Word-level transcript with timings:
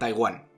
Taiwán. 0.00 0.48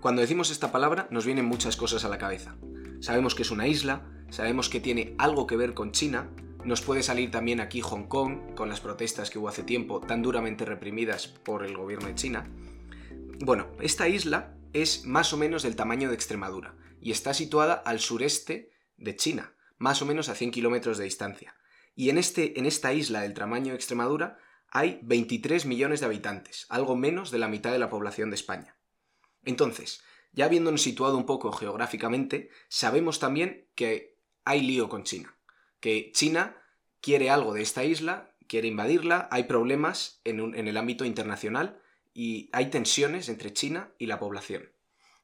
Cuando 0.00 0.20
decimos 0.20 0.50
esta 0.50 0.72
palabra 0.72 1.06
nos 1.10 1.24
vienen 1.24 1.44
muchas 1.44 1.76
cosas 1.76 2.04
a 2.04 2.08
la 2.08 2.18
cabeza. 2.18 2.56
Sabemos 3.00 3.36
que 3.36 3.42
es 3.42 3.52
una 3.52 3.68
isla, 3.68 4.10
sabemos 4.28 4.68
que 4.68 4.80
tiene 4.80 5.14
algo 5.18 5.46
que 5.46 5.56
ver 5.56 5.72
con 5.72 5.92
China, 5.92 6.30
nos 6.64 6.80
puede 6.80 7.04
salir 7.04 7.30
también 7.30 7.60
aquí 7.60 7.80
Hong 7.80 8.08
Kong, 8.08 8.54
con 8.56 8.68
las 8.68 8.80
protestas 8.80 9.30
que 9.30 9.38
hubo 9.38 9.48
hace 9.48 9.62
tiempo 9.62 10.00
tan 10.00 10.20
duramente 10.20 10.64
reprimidas 10.64 11.28
por 11.28 11.64
el 11.64 11.76
gobierno 11.76 12.08
de 12.08 12.16
China. 12.16 12.50
Bueno, 13.38 13.68
esta 13.80 14.08
isla 14.08 14.56
es 14.72 15.04
más 15.04 15.32
o 15.32 15.36
menos 15.36 15.62
del 15.62 15.76
tamaño 15.76 16.08
de 16.08 16.16
Extremadura 16.16 16.74
y 17.00 17.12
está 17.12 17.34
situada 17.34 17.74
al 17.74 18.00
sureste 18.00 18.72
de 18.96 19.14
China, 19.14 19.54
más 19.78 20.02
o 20.02 20.06
menos 20.06 20.28
a 20.28 20.34
100 20.34 20.50
kilómetros 20.50 20.98
de 20.98 21.04
distancia. 21.04 21.54
Y 21.94 22.10
en, 22.10 22.18
este, 22.18 22.58
en 22.58 22.66
esta 22.66 22.92
isla 22.92 23.20
del 23.20 23.34
tamaño 23.34 23.70
de 23.70 23.76
Extremadura 23.76 24.38
hay 24.74 24.98
23 25.04 25.66
millones 25.66 26.00
de 26.00 26.06
habitantes, 26.06 26.66
algo 26.68 26.96
menos 26.96 27.30
de 27.30 27.38
la 27.38 27.48
mitad 27.48 27.70
de 27.70 27.78
la 27.78 27.88
población 27.88 28.30
de 28.30 28.34
España. 28.34 28.76
Entonces, 29.44 30.02
ya 30.32 30.46
habiéndonos 30.46 30.82
situado 30.82 31.16
un 31.16 31.26
poco 31.26 31.52
geográficamente, 31.52 32.50
sabemos 32.68 33.20
también 33.20 33.68
que 33.76 34.18
hay 34.44 34.62
lío 34.62 34.88
con 34.88 35.04
China, 35.04 35.38
que 35.78 36.10
China 36.12 36.56
quiere 37.00 37.30
algo 37.30 37.54
de 37.54 37.62
esta 37.62 37.84
isla, 37.84 38.34
quiere 38.48 38.66
invadirla, 38.66 39.28
hay 39.30 39.44
problemas 39.44 40.20
en, 40.24 40.54
el 40.54 40.76
ámbito 40.76 41.04
internacional 41.04 41.80
y 42.12 42.50
hay 42.52 42.68
tensiones 42.70 43.28
entre 43.28 43.52
China 43.52 43.92
y 43.96 44.06
la 44.06 44.18
población. 44.18 44.72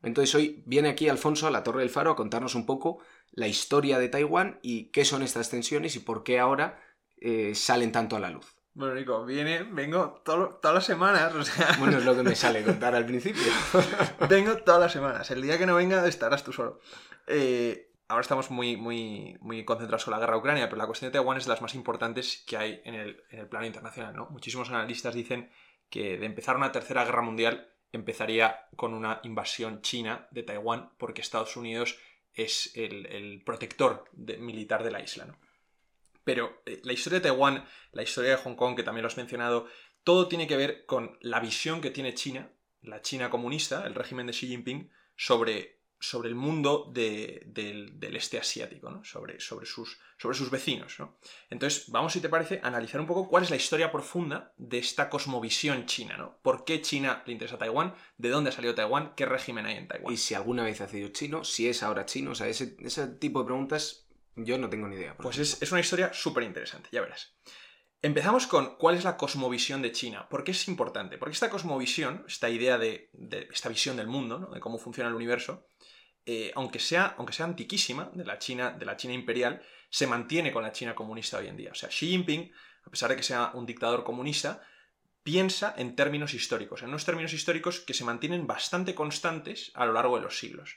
Entonces 0.04 0.32
hoy 0.36 0.62
viene 0.64 0.90
aquí 0.90 1.08
Alfonso 1.08 1.48
a 1.48 1.50
la 1.50 1.64
Torre 1.64 1.80
del 1.80 1.90
Faro 1.90 2.12
a 2.12 2.16
contarnos 2.16 2.54
un 2.54 2.66
poco 2.66 3.00
la 3.32 3.48
historia 3.48 3.98
de 3.98 4.08
Taiwán 4.08 4.60
y 4.62 4.84
qué 4.92 5.04
son 5.04 5.24
estas 5.24 5.50
tensiones 5.50 5.96
y 5.96 5.98
por 5.98 6.22
qué 6.22 6.38
ahora 6.38 6.80
eh, 7.16 7.56
salen 7.56 7.90
tanto 7.90 8.14
a 8.14 8.20
la 8.20 8.30
luz. 8.30 8.59
Bueno, 8.72 8.94
Nico, 8.94 9.24
viene, 9.24 9.64
vengo 9.64 10.22
todas 10.24 10.74
las 10.74 10.84
semanas, 10.84 11.34
o 11.34 11.42
sea... 11.42 11.76
Bueno, 11.78 11.98
es 11.98 12.04
lo 12.04 12.14
que 12.14 12.22
me 12.22 12.34
sale 12.36 12.62
contar 12.62 12.94
al 12.94 13.04
principio. 13.04 13.42
vengo 14.28 14.56
todas 14.58 14.80
las 14.80 14.92
semanas. 14.92 15.30
El 15.30 15.42
día 15.42 15.58
que 15.58 15.66
no 15.66 15.74
venga 15.74 16.06
estarás 16.06 16.44
tú 16.44 16.52
solo. 16.52 16.80
Eh, 17.26 17.92
ahora 18.08 18.22
estamos 18.22 18.50
muy, 18.50 18.76
muy, 18.76 19.36
muy 19.40 19.64
concentrados 19.64 20.04
con 20.04 20.12
la 20.12 20.20
guerra 20.20 20.36
Ucrania, 20.36 20.68
pero 20.68 20.78
la 20.78 20.86
cuestión 20.86 21.10
de 21.10 21.18
Taiwán 21.18 21.38
es 21.38 21.44
de 21.44 21.50
las 21.50 21.62
más 21.62 21.74
importantes 21.74 22.44
que 22.46 22.56
hay 22.56 22.80
en 22.84 22.94
el, 22.94 23.24
en 23.30 23.40
el 23.40 23.48
plano 23.48 23.66
internacional, 23.66 24.14
¿no? 24.14 24.28
Muchísimos 24.30 24.70
analistas 24.70 25.14
dicen 25.14 25.50
que 25.88 26.18
de 26.18 26.26
empezar 26.26 26.56
una 26.56 26.72
tercera 26.72 27.04
guerra 27.04 27.22
mundial 27.22 27.68
empezaría 27.92 28.68
con 28.76 28.94
una 28.94 29.20
invasión 29.24 29.82
china 29.82 30.28
de 30.30 30.44
Taiwán 30.44 30.92
porque 30.96 31.20
Estados 31.20 31.56
Unidos 31.56 31.98
es 32.34 32.72
el, 32.76 33.42
protector 33.44 34.04
militar 34.14 34.84
de 34.84 34.90
la 34.90 35.00
isla. 35.00 35.24
¿no? 35.26 35.38
Pero 36.30 36.62
eh, 36.64 36.80
la 36.84 36.92
historia 36.92 37.18
de 37.18 37.24
Taiwán, 37.24 37.64
la 37.90 38.04
historia 38.04 38.30
de 38.30 38.36
Hong 38.36 38.54
Kong, 38.54 38.76
que 38.76 38.84
también 38.84 39.02
lo 39.02 39.08
has 39.08 39.16
mencionado, 39.16 39.66
todo 40.04 40.28
tiene 40.28 40.46
que 40.46 40.56
ver 40.56 40.86
con 40.86 41.18
la 41.22 41.40
visión 41.40 41.80
que 41.80 41.90
tiene 41.90 42.14
China, 42.14 42.52
la 42.82 43.02
China 43.02 43.30
comunista, 43.30 43.84
el 43.84 43.96
régimen 43.96 44.28
de 44.28 44.32
Xi 44.32 44.46
Jinping, 44.46 44.92
sobre 45.16 45.80
sobre 46.00 46.30
el 46.30 46.34
mundo 46.34 46.90
del, 46.92 47.98
este 48.16 48.38
asiático, 48.38 49.04
sobre, 49.04 49.38
sobre, 49.38 49.66
sus, 49.66 49.98
sobre 50.16 50.36
sus 50.36 50.50
vecinos. 50.50 50.98
¿no? 50.98 51.18
Entonces, 51.50 51.90
vamos, 51.90 52.14
si 52.14 52.20
te 52.20 52.30
parece, 52.30 52.58
a 52.62 52.68
analizar 52.68 53.00
un 53.00 53.06
poco 53.06 53.28
cuál 53.28 53.42
es 53.42 53.50
la 53.50 53.56
historia 53.56 53.92
profunda 53.92 54.54
de 54.56 54.78
esta 54.78 55.10
cosmovisión 55.10 55.84
china. 55.84 56.16
¿no? 56.16 56.38
¿Por 56.40 56.64
qué 56.64 56.80
China 56.80 57.22
le 57.26 57.34
interesa 57.34 57.58
Taiwán? 57.58 57.94
¿De 58.16 58.30
dónde 58.30 58.48
ha 58.48 58.52
salido 58.52 58.74
Taiwán? 58.74 59.12
¿Qué 59.14 59.26
régimen 59.26 59.66
hay 59.66 59.76
en 59.76 59.88
Taiwán? 59.88 60.12
Y 60.12 60.16
si 60.16 60.34
alguna 60.34 60.64
vez 60.64 60.80
ha 60.80 60.88
sido 60.88 61.10
chino, 61.10 61.44
si 61.44 61.68
es 61.68 61.82
ahora 61.82 62.06
chino, 62.06 62.30
o 62.30 62.34
sea, 62.34 62.48
ese, 62.48 62.66
tipo 63.18 63.40
de 63.40 63.44
preguntas 63.44 64.06
yo 64.44 64.58
no 64.58 64.68
tengo 64.68 64.88
ni 64.88 64.96
idea. 64.96 65.16
Pues 65.16 65.38
es, 65.38 65.60
es, 65.62 65.70
una 65.72 65.80
historia 65.80 66.12
súper 66.12 66.44
interesante, 66.44 66.88
ya 66.92 67.00
verás. 67.00 67.34
Empezamos 68.02 68.46
con 68.46 68.76
cuál 68.76 68.96
es 68.96 69.04
la 69.04 69.18
cosmovisión 69.18 69.82
de 69.82 69.92
China. 69.92 70.26
¿Por 70.28 70.42
qué 70.42 70.52
es 70.52 70.68
importante? 70.68 71.18
Porque 71.18 71.34
esta 71.34 71.50
cosmovisión, 71.50 72.24
esta 72.26 72.48
idea 72.48 72.78
de, 72.78 73.10
esta 73.52 73.68
visión 73.68 73.96
del 73.96 74.06
mundo, 74.06 74.38
¿no? 74.38 74.50
de 74.50 74.60
cómo 74.60 74.78
funciona 74.78 75.10
el 75.10 75.16
universo, 75.16 75.66
eh, 76.24 76.50
aunque, 76.54 76.78
sea, 76.78 77.14
aunque 77.18 77.34
sea 77.34 77.44
antiquísima, 77.44 78.10
de 78.14 78.24
la, 78.24 78.38
China, 78.38 78.70
de 78.70 78.86
la 78.86 78.96
China 78.96 79.12
imperial, 79.12 79.62
se 79.90 80.06
mantiene 80.06 80.50
con 80.50 80.62
la 80.62 80.72
China 80.72 80.94
comunista 80.94 81.38
hoy 81.38 81.48
en 81.48 81.56
día. 81.56 81.72
O 81.72 81.74
sea, 81.74 81.90
Xi 81.90 82.08
Jinping, 82.08 82.50
a 82.86 82.90
pesar 82.90 83.10
de 83.10 83.16
que 83.16 83.22
sea 83.22 83.50
un 83.52 83.66
dictador 83.66 84.02
comunista, 84.02 84.62
piensa 85.22 85.74
en 85.76 85.94
términos 85.94 86.32
históricos, 86.32 86.82
en 86.82 86.88
unos 86.88 87.04
términos 87.04 87.34
históricos 87.34 87.80
que 87.80 87.92
se 87.92 88.04
mantienen 88.04 88.46
bastante 88.46 88.94
constantes 88.94 89.72
a 89.74 89.84
lo 89.84 89.92
largo 89.92 90.16
de 90.16 90.22
los 90.22 90.38
siglos. 90.38 90.76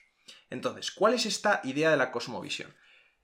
Entonces, 0.49 0.91
¿cuál 0.91 1.13
es 1.13 1.25
esta 1.25 1.61
idea 1.63 1.89
de 1.89 1.97
la 1.97 2.11
cosmovisión? 2.11 2.75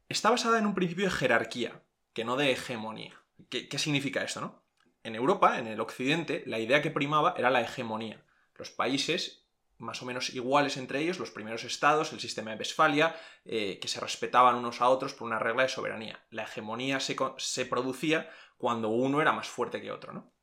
Está 0.09 0.31
basada 0.31 0.57
en 0.57 0.65
un 0.65 0.73
principio 0.73 1.05
de 1.05 1.11
jerarquía, 1.11 1.83
que 2.13 2.25
no 2.25 2.35
de 2.35 2.51
hegemonía. 2.51 3.23
¿Qué, 3.49 3.77
significa 3.77 4.23
esto, 4.23 4.41
no? 4.41 4.63
En 5.03 5.15
Europa, 5.15 5.59
en 5.59 5.67
el 5.67 5.79
occidente, 5.79 6.43
la 6.47 6.57
idea 6.57 6.81
que 6.81 6.89
primaba 6.89 7.35
era 7.37 7.51
la 7.51 7.61
hegemonía. 7.61 8.25
Los 8.55 8.71
países 8.71 9.45
más 9.77 10.01
o 10.01 10.05
menos 10.05 10.31
iguales 10.31 10.75
entre 10.77 10.99
ellos, 10.99 11.19
los 11.19 11.31
primeros 11.31 11.63
estados, 11.63 12.11
el 12.11 12.19
sistema 12.19 12.51
de 12.51 12.57
Westfalia, 12.57 13.15
eh, 13.45 13.79
que 13.79 13.87
se 13.87 14.01
respetaban 14.01 14.55
unos 14.55 14.81
a 14.81 14.89
otros 14.89 15.13
por 15.13 15.27
una 15.27 15.39
regla 15.39 15.63
de 15.63 15.69
soberanía. 15.69 16.25
La 16.31 16.43
hegemonía 16.43 16.99
se, 16.99 17.15
se, 17.37 17.65
producía 17.65 18.29
cuando 18.57 18.89
uno 18.89 19.21
era 19.21 19.31
más 19.31 19.47
fuerte 19.47 19.79
que 19.79 19.91
otro, 19.91 20.11
¿no? 20.11 20.33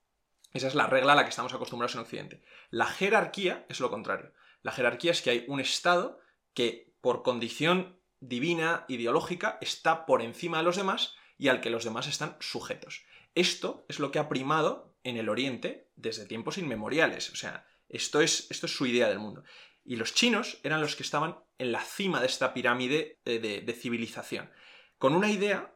Esa 0.55 0.69
es 0.69 0.75
la 0.75 0.87
regla 0.87 1.13
a 1.13 1.17
la 1.17 1.25
que 1.25 1.31
estamos 1.31 1.53
acostumbrados 1.53 1.97
en 1.97 2.01
Occidente. 2.01 2.43
La 2.71 2.87
jerarquía 2.87 3.67
es 3.69 3.81
lo 3.81 3.91
contrario. 3.91 4.33
La 4.63 4.73
jerarquía 4.73 5.11
es 5.11 5.21
que 5.21 5.31
hay 5.31 5.45
un 5.49 5.61
estado 5.61 6.19
que, 6.55 6.95
por 7.03 7.23
condición 7.23 8.01
divina, 8.21 8.85
ideológica, 8.89 9.59
está 9.61 10.07
por 10.07 10.23
encima 10.23 10.59
de 10.59 10.65
los 10.65 10.77
demás 10.77 11.15
y 11.39 11.49
al 11.49 11.61
que 11.61 11.71
los 11.71 11.85
demás 11.85 12.07
están 12.07 12.37
sujetos. 12.41 13.05
Esto 13.35 13.85
es 13.89 13.99
lo 13.99 14.11
que 14.11 14.19
ha 14.19 14.29
primado 14.29 14.95
en 15.05 15.17
el 15.17 15.29
Oriente 15.29 15.91
desde 15.97 16.27
tiempos 16.27 16.59
inmemoriales. 16.59 17.31
O 17.31 17.37
sea, 17.37 17.67
esto 17.89 18.21
es, 18.21 18.51
esto 18.51 18.67
es 18.67 18.75
su 18.75 18.87
idea 18.87 19.09
del 19.09 19.19
mundo. 19.19 19.45
Y 19.85 19.97
los 19.97 20.15
chinos 20.15 20.59
eran 20.65 20.81
los 20.81 20.97
que 20.97 21.03
estaban 21.03 21.39
en 21.59 21.73
la 21.73 21.81
cima 21.81 22.21
de 22.21 22.27
esta 22.27 22.53
pirámide 22.53 23.21
de, 23.25 23.79
civilización. 23.79 24.51
Con 24.99 25.15
una 25.15 25.31
idea, 25.31 25.75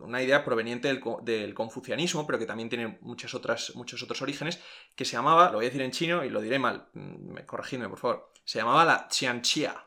una 0.00 0.22
idea 0.22 0.44
proveniente 0.44 0.88
del, 0.88 1.54
confucianismo, 1.54 2.26
pero 2.26 2.38
que 2.38 2.46
también 2.46 2.68
tiene 2.68 2.98
muchas 3.00 3.34
otras, 3.34 3.74
muchos 3.74 4.02
otros 4.02 4.20
orígenes, 4.20 4.60
que 4.94 5.04
se 5.04 5.12
llamaba, 5.12 5.46
lo 5.46 5.56
voy 5.56 5.64
a 5.64 5.68
decir 5.68 5.82
en 5.82 5.92
chino 5.92 6.24
y 6.24 6.30
lo 6.30 6.42
diré 6.42 6.58
mal, 6.58 6.88
mm, 6.92 7.38
corregidme 7.46 7.88
por 7.88 7.98
favor, 7.98 8.32
se 8.44 8.58
llamaba 8.58 8.84
la 8.84 9.08
Qianxia, 9.08 9.86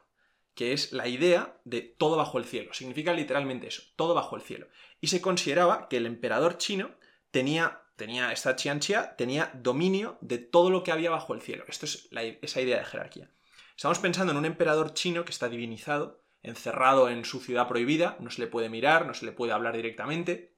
que 0.56 0.72
es 0.72 0.94
la 0.94 1.08
idea 1.08 1.60
de 1.66 1.82
todo 1.82 2.16
bajo 2.16 2.38
el 2.38 2.46
cielo. 2.46 2.74
Significa 2.74 3.14
literalmente 3.14 3.68
eso, 3.68 3.84
todo 3.98 4.14
bajo 4.14 4.38
el 4.38 4.42
cielo. 4.42 4.68
Y 5.02 5.08
se 5.08 5.22
consideraba 5.22 5.90
que 5.90 5.98
el 5.98 6.06
emperador 6.06 6.58
chino 6.58 6.92
tenía, 7.30 7.82
tenía 7.98 8.32
esta 8.32 8.56
Qianxia, 8.56 9.18
tenía 9.18 9.52
dominio 9.54 10.18
de 10.22 10.38
todo 10.38 10.70
lo 10.70 10.82
que 10.82 10.94
había 10.94 11.12
bajo 11.12 11.34
el 11.34 11.42
cielo. 11.42 11.66
Esto 11.68 11.86
es 11.86 12.10
esa 12.42 12.62
idea 12.62 12.80
de 12.80 12.86
jerarquía. 12.86 13.30
Estamos 13.76 14.00
pensando 14.00 14.32
en 14.32 14.38
un 14.38 14.46
emperador 14.46 14.94
chino 14.94 15.26
que 15.26 15.32
está 15.32 15.50
divinizado, 15.50 16.24
encerrado 16.42 17.10
en 17.10 17.26
su 17.26 17.42
ciudad 17.42 17.68
prohibida, 17.68 18.16
no 18.22 18.32
se 18.32 18.42
le 18.42 18.48
puede 18.48 18.70
mirar, 18.70 19.06
no 19.06 19.14
se 19.14 19.26
le 19.26 19.34
puede 19.34 19.52
hablar 19.52 19.76
directamente, 19.76 20.56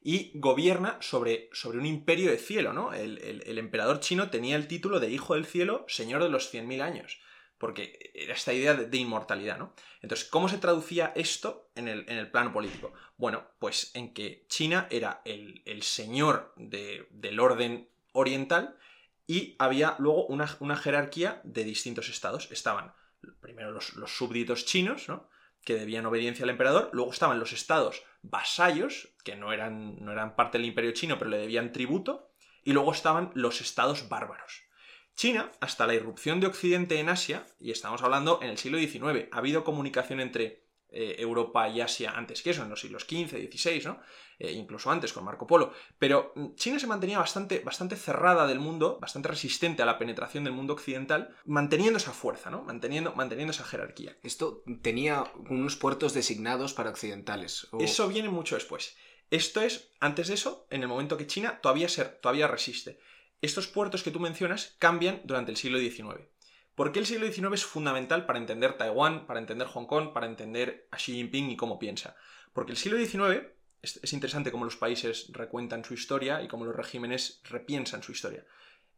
y 0.00 0.30
gobierna 0.34 0.98
sobre, 1.00 1.50
sobre 1.52 1.78
un 1.78 1.86
imperio 1.86 2.30
de 2.30 2.38
cielo, 2.38 2.72
¿no? 2.72 2.94
El, 2.94 3.18
el, 3.18 3.58
emperador 3.58 4.00
chino 4.00 4.30
tenía 4.30 4.56
el 4.56 4.68
título 4.68 5.00
de 5.00 5.10
Hijo 5.10 5.34
del 5.34 5.44
Cielo, 5.44 5.84
Señor 5.88 6.22
de 6.22 6.30
los 6.30 6.54
100.000 6.54 6.80
años 6.80 7.20
porque 7.60 8.10
era 8.14 8.32
esta 8.32 8.54
idea 8.54 8.72
de, 8.72 8.96
inmortalidad, 8.96 9.58
¿no? 9.58 9.74
Entonces, 10.00 10.26
¿cómo 10.26 10.48
se 10.48 10.56
traducía 10.56 11.12
esto 11.14 11.70
en 11.74 11.88
el, 11.88 12.30
plano 12.30 12.54
político? 12.54 12.94
Bueno, 13.18 13.44
pues 13.58 13.90
en 13.94 14.14
que 14.14 14.46
China 14.48 14.88
era 14.90 15.20
el, 15.26 15.82
señor 15.82 16.54
del 16.56 17.38
orden 17.38 17.90
oriental 18.12 18.78
y 19.26 19.56
había 19.58 19.94
luego 19.98 20.24
una, 20.26 20.76
jerarquía 20.76 21.42
de 21.44 21.64
distintos 21.64 22.08
estados. 22.08 22.50
Estaban 22.50 22.94
primero 23.42 23.72
los, 23.72 23.92
súbditos 24.06 24.64
chinos, 24.64 25.10
¿no? 25.10 25.28
que 25.62 25.74
debían 25.74 26.06
obediencia 26.06 26.44
al 26.44 26.50
emperador, 26.50 26.88
luego 26.94 27.12
estaban 27.12 27.38
los 27.38 27.52
estados 27.52 28.02
vasallos, 28.22 29.10
que 29.22 29.36
no 29.36 29.52
eran, 29.52 30.02
no 30.02 30.12
eran 30.12 30.34
parte 30.34 30.56
del 30.56 30.66
imperio 30.66 30.92
chino, 30.92 31.18
pero 31.18 31.28
le 31.28 31.36
debían 31.36 31.72
tributo, 31.72 32.32
y 32.64 32.72
luego 32.72 32.92
estaban 32.92 33.30
los 33.34 33.60
estados 33.60 34.08
bárbaros. 34.08 34.69
China, 35.20 35.52
hasta 35.60 35.86
la 35.86 35.92
irrupción 35.92 36.40
de 36.40 36.46
Occidente 36.46 36.98
en 36.98 37.10
Asia, 37.10 37.46
y 37.60 37.72
estamos 37.72 38.02
hablando 38.02 38.38
en 38.40 38.48
el 38.48 38.56
siglo 38.56 38.78
XIX, 38.78 39.28
ha 39.30 39.36
habido 39.36 39.64
comunicación 39.64 40.18
entre 40.18 40.64
eh, 40.88 41.16
Europa 41.18 41.68
y 41.68 41.82
Asia 41.82 42.12
antes 42.12 42.40
que 42.40 42.48
eso, 42.48 42.62
en 42.62 42.70
los 42.70 42.80
siglos 42.80 43.02
XV, 43.02 43.28
XVI, 43.28 43.82
¿no? 43.84 44.00
Eh, 44.38 44.52
incluso 44.52 44.90
antes 44.90 45.12
con 45.12 45.24
Marco 45.24 45.46
Polo. 45.46 45.74
Pero 45.98 46.32
mm, 46.36 46.54
China 46.54 46.78
se 46.78 46.86
mantenía 46.86 47.18
bastante, 47.18 47.58
bastante 47.58 47.96
cerrada 47.96 48.46
del 48.46 48.60
mundo, 48.60 48.96
bastante 48.98 49.28
resistente 49.28 49.82
a 49.82 49.84
la 49.84 49.98
penetración 49.98 50.44
del 50.44 50.54
mundo 50.54 50.72
occidental, 50.72 51.36
manteniendo 51.44 51.98
esa 51.98 52.12
fuerza, 52.12 52.48
¿no? 52.48 52.62
Manteniendo, 52.62 53.12
manteniendo 53.12 53.50
esa 53.50 53.64
jerarquía. 53.64 54.16
Esto 54.22 54.64
tenía 54.80 55.24
unos 55.50 55.76
puertos 55.76 56.14
designados 56.14 56.72
para 56.72 56.88
occidentales. 56.88 57.68
Eso 57.78 58.08
viene 58.08 58.30
mucho 58.30 58.54
después. 58.54 58.96
Esto 59.30 59.60
es, 59.60 59.92
antes 60.00 60.28
de 60.28 60.34
eso, 60.34 60.66
en 60.70 60.80
el 60.80 60.88
momento 60.88 61.18
que 61.18 61.26
China 61.26 61.60
todavía, 61.60 61.90
ser, 61.90 62.18
todavía 62.22 62.48
resiste. 62.48 62.98
Estos 63.42 63.66
puertos 63.66 64.02
que 64.02 64.10
tú 64.10 64.20
mencionas 64.20 64.76
cambian 64.78 65.22
durante 65.24 65.50
el 65.50 65.56
siglo 65.56 65.78
XIX. 65.78 66.28
¿Por 66.74 66.92
qué 66.92 66.98
el 66.98 67.06
siglo 67.06 67.26
XIX 67.26 67.54
es 67.54 67.64
fundamental 67.64 68.26
para 68.26 68.38
entender 68.38 68.76
Taiwán, 68.76 69.26
para 69.26 69.40
entender 69.40 69.66
Hong 69.68 69.86
Kong, 69.86 70.12
para 70.12 70.26
entender 70.26 70.88
a 70.90 70.96
Xi 70.96 71.14
Jinping 71.14 71.50
y 71.50 71.56
cómo 71.56 71.78
piensa? 71.78 72.16
Porque 72.52 72.72
el 72.72 72.78
siglo 72.78 72.98
XIX 72.98 73.46
es, 73.82 74.12
interesante 74.12 74.50
cómo 74.50 74.64
los 74.64 74.76
países 74.76 75.30
recuentan 75.32 75.84
su 75.84 75.94
historia 75.94 76.42
y 76.42 76.48
cómo 76.48 76.64
los 76.64 76.76
regímenes 76.76 77.40
repiensan 77.44 78.02
su 78.02 78.12
historia. 78.12 78.44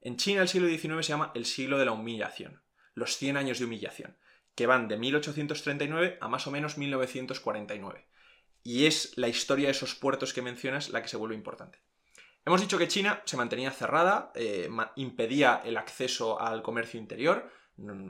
En 0.01 0.17
China 0.17 0.43
el 0.43 0.49
siglo 0.49 0.69
XIX 0.69 1.07
se 1.07 1.13
llama 1.13 1.31
el 1.35 1.47
siglo 1.47 1.79
de 1.79 1.85
la 1.85 1.93
humillación, 1.93 2.63
los 2.95 3.17
100 3.17 3.37
años 3.37 3.59
de 3.59 3.65
humillación, 3.65 4.17
que 4.57 4.67
van 4.67 4.89
de 4.89 4.97
1839 4.97 6.19
a 6.21 6.29
más 6.29 6.47
o 6.47 6.51
menos 6.51 6.79
1949. 6.79 8.07
Y 8.65 8.87
es 8.87 9.17
la 9.17 9.29
historia 9.29 9.67
de 9.67 9.73
esos 9.73 9.95
puertos 9.95 10.33
que 10.33 10.43
mencionas 10.43 10.91
la 10.91 11.03
que 11.03 11.09
se 11.09 11.17
vuelve 11.17 11.37
importante. 11.37 11.79
Hemos 12.45 12.61
dicho 12.61 12.77
que 12.77 12.89
China 12.89 13.23
se 13.25 13.37
mantenía 13.37 13.71
cerrada, 13.71 14.33
eh, 14.35 14.69
impedía 14.97 15.61
el 15.65 15.77
acceso 15.77 16.41
al 16.41 16.63
comercio 16.63 16.99
interior. 16.99 17.49
Mm, 17.77 18.09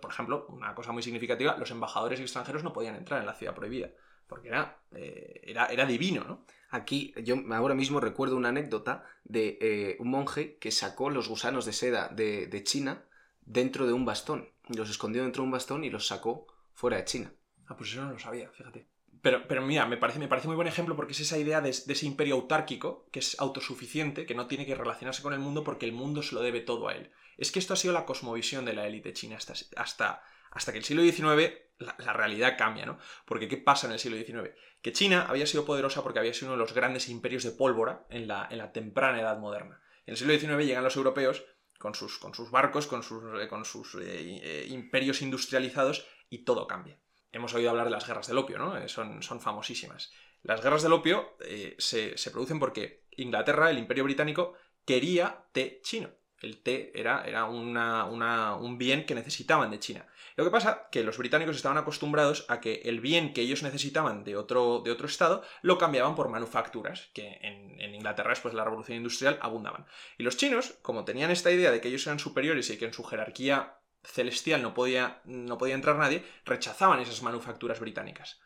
por 0.00 0.10
ejemplo, 0.10 0.46
una 0.48 0.74
cosa 0.74 0.92
muy 0.92 1.02
significativa, 1.02 1.56
los 1.58 1.70
embajadores 1.70 2.18
extranjeros 2.18 2.64
no 2.64 2.72
podían 2.72 2.96
entrar 2.96 3.20
en 3.20 3.26
la 3.26 3.34
ciudad 3.34 3.54
prohibida, 3.54 3.90
porque 4.26 4.48
era, 4.48 4.78
eh, 4.92 5.42
era, 5.44 5.66
era 5.66 5.84
divino, 5.84 6.24
¿no? 6.24 6.46
Aquí 6.70 7.14
yo 7.22 7.36
ahora 7.52 7.74
mismo 7.74 8.00
recuerdo 8.00 8.36
una 8.36 8.48
anécdota 8.48 9.04
de 9.22 9.58
eh, 9.60 9.96
un 10.00 10.10
monje 10.10 10.56
que 10.56 10.70
sacó 10.70 11.10
los 11.10 11.28
gusanos 11.28 11.66
de 11.66 11.72
seda 11.72 12.08
de, 12.08 12.46
de, 12.46 12.64
China 12.64 13.04
dentro 13.42 13.86
de 13.86 13.92
un 13.92 14.04
bastón. 14.04 14.48
Los 14.68 14.90
escondió 14.90 15.22
dentro 15.22 15.42
de 15.42 15.46
un 15.46 15.52
bastón 15.52 15.84
y 15.84 15.90
los 15.90 16.08
sacó 16.08 16.46
fuera 16.72 16.96
de 16.96 17.04
China. 17.04 17.32
Ah, 17.68 17.76
pues 17.76 17.92
eso 17.92 18.02
no 18.02 18.12
lo 18.12 18.18
sabía, 18.18 18.50
fíjate. 18.50 18.88
Pero, 19.24 19.48
pero 19.48 19.62
mira, 19.62 19.86
me 19.86 19.96
parece, 19.96 20.18
me 20.18 20.28
parece 20.28 20.48
muy 20.48 20.54
buen 20.54 20.68
ejemplo 20.68 20.94
porque 20.96 21.12
es 21.12 21.20
esa 21.20 21.38
idea 21.38 21.62
de, 21.62 21.70
ese 21.70 22.04
imperio 22.04 22.34
autárquico, 22.34 23.08
que 23.10 23.20
es 23.20 23.40
autosuficiente, 23.40 24.26
que 24.26 24.34
no 24.34 24.48
tiene 24.48 24.66
que 24.66 24.74
relacionarse 24.74 25.22
con 25.22 25.32
el 25.32 25.38
mundo 25.38 25.64
porque 25.64 25.86
el 25.86 25.92
mundo 25.92 26.22
se 26.22 26.34
lo 26.34 26.42
debe 26.42 26.60
todo 26.60 26.88
a 26.88 26.94
él. 26.94 27.10
Es 27.38 27.50
que 27.50 27.58
esto 27.58 27.72
ha 27.72 27.76
sido 27.78 27.94
la 27.94 28.04
cosmovisión 28.04 28.66
de 28.66 28.74
la 28.74 28.86
élite 28.86 29.14
china 29.14 29.38
hasta, 29.38 29.54
hasta, 29.76 30.22
hasta 30.50 30.72
que 30.72 30.76
el 30.76 30.84
siglo 30.84 31.02
XIX 31.02 31.54
la, 31.78 32.12
realidad 32.12 32.58
cambia, 32.58 32.84
¿no? 32.84 32.98
Porque 33.24 33.48
¿qué 33.48 33.56
pasa 33.56 33.86
en 33.86 33.94
el 33.94 33.98
siglo 33.98 34.18
XIX? 34.18 34.54
Que 34.82 34.92
China 34.92 35.24
había 35.26 35.46
sido 35.46 35.64
poderosa 35.64 36.02
porque 36.02 36.18
había 36.18 36.34
sido 36.34 36.48
uno 36.48 36.56
de 36.56 36.62
los 36.62 36.74
grandes 36.74 37.08
imperios 37.08 37.44
de 37.44 37.52
pólvora 37.52 38.04
en 38.10 38.28
la, 38.28 38.46
en 38.50 38.58
la 38.58 38.72
temprana 38.72 39.22
edad 39.22 39.38
moderna. 39.38 39.80
En 40.04 40.12
el 40.12 40.18
siglo 40.18 40.38
XIX 40.38 40.66
llegan 40.66 40.84
los 40.84 40.96
europeos 40.96 41.46
con 41.78 41.94
sus, 41.94 42.18
con 42.18 42.34
sus 42.34 42.50
barcos, 42.50 42.86
con 42.86 43.02
sus, 43.02 43.22
eh, 43.40 43.48
con 43.48 43.64
sus 43.64 43.94
eh, 43.94 44.00
eh, 44.02 44.66
imperios 44.68 45.22
industrializados 45.22 46.06
y 46.28 46.44
todo 46.44 46.66
cambia 46.66 47.00
hemos 47.34 47.54
oído 47.54 47.70
hablar 47.70 47.86
de 47.86 47.90
las 47.90 48.06
guerras 48.06 48.26
del 48.26 48.38
opio, 48.38 48.58
¿no? 48.58 48.76
Eh, 48.76 48.88
son, 48.88 49.22
son 49.22 49.40
famosísimas. 49.40 50.12
Las 50.42 50.62
guerras 50.62 50.82
del 50.82 50.92
opio 50.92 51.36
eh, 51.40 51.74
se, 51.78 52.16
producen 52.30 52.60
porque 52.60 53.04
Inglaterra, 53.16 53.70
el 53.70 53.78
imperio 53.78 54.04
británico, 54.04 54.54
quería 54.84 55.44
té 55.52 55.80
chino. 55.82 56.10
El 56.40 56.62
té 56.62 56.92
era, 56.94 57.24
era 57.24 57.46
un 57.46 58.78
bien 58.78 59.06
que 59.06 59.14
necesitaban 59.14 59.70
de 59.70 59.78
China. 59.78 60.06
Lo 60.36 60.44
que 60.44 60.50
pasa 60.50 60.88
que 60.90 61.02
los 61.02 61.16
británicos 61.16 61.56
estaban 61.56 61.78
acostumbrados 61.78 62.44
a 62.48 62.60
que 62.60 62.82
el 62.84 63.00
bien 63.00 63.32
que 63.32 63.40
ellos 63.40 63.62
necesitaban 63.62 64.24
de 64.24 64.36
otro, 64.36 64.82
de 64.84 64.90
otro 64.90 65.06
estado 65.06 65.42
lo 65.62 65.78
cambiaban 65.78 66.14
por 66.14 66.28
manufacturas, 66.28 67.08
que 67.14 67.38
en, 67.40 67.80
en, 67.80 67.94
Inglaterra 67.94 68.30
después 68.30 68.52
de 68.52 68.58
la 68.58 68.64
revolución 68.64 68.98
industrial 68.98 69.38
abundaban. 69.40 69.86
Y 70.18 70.24
los 70.24 70.36
chinos, 70.36 70.74
como 70.82 71.04
tenían 71.04 71.30
esta 71.30 71.50
idea 71.50 71.70
de 71.70 71.80
que 71.80 71.88
ellos 71.88 72.06
eran 72.06 72.18
superiores 72.18 72.68
y 72.68 72.76
que 72.76 72.86
en 72.86 72.92
su 72.92 73.04
jerarquía 73.04 73.78
celestial 74.04 74.62
no 74.62 74.74
podía, 74.74 75.20
no 75.24 75.58
podía 75.58 75.74
entrar 75.74 75.96
nadie, 75.96 76.24
rechazaban 76.44 77.00
esas 77.00 77.22
manufacturas 77.22 77.80
británicas. 77.80 78.40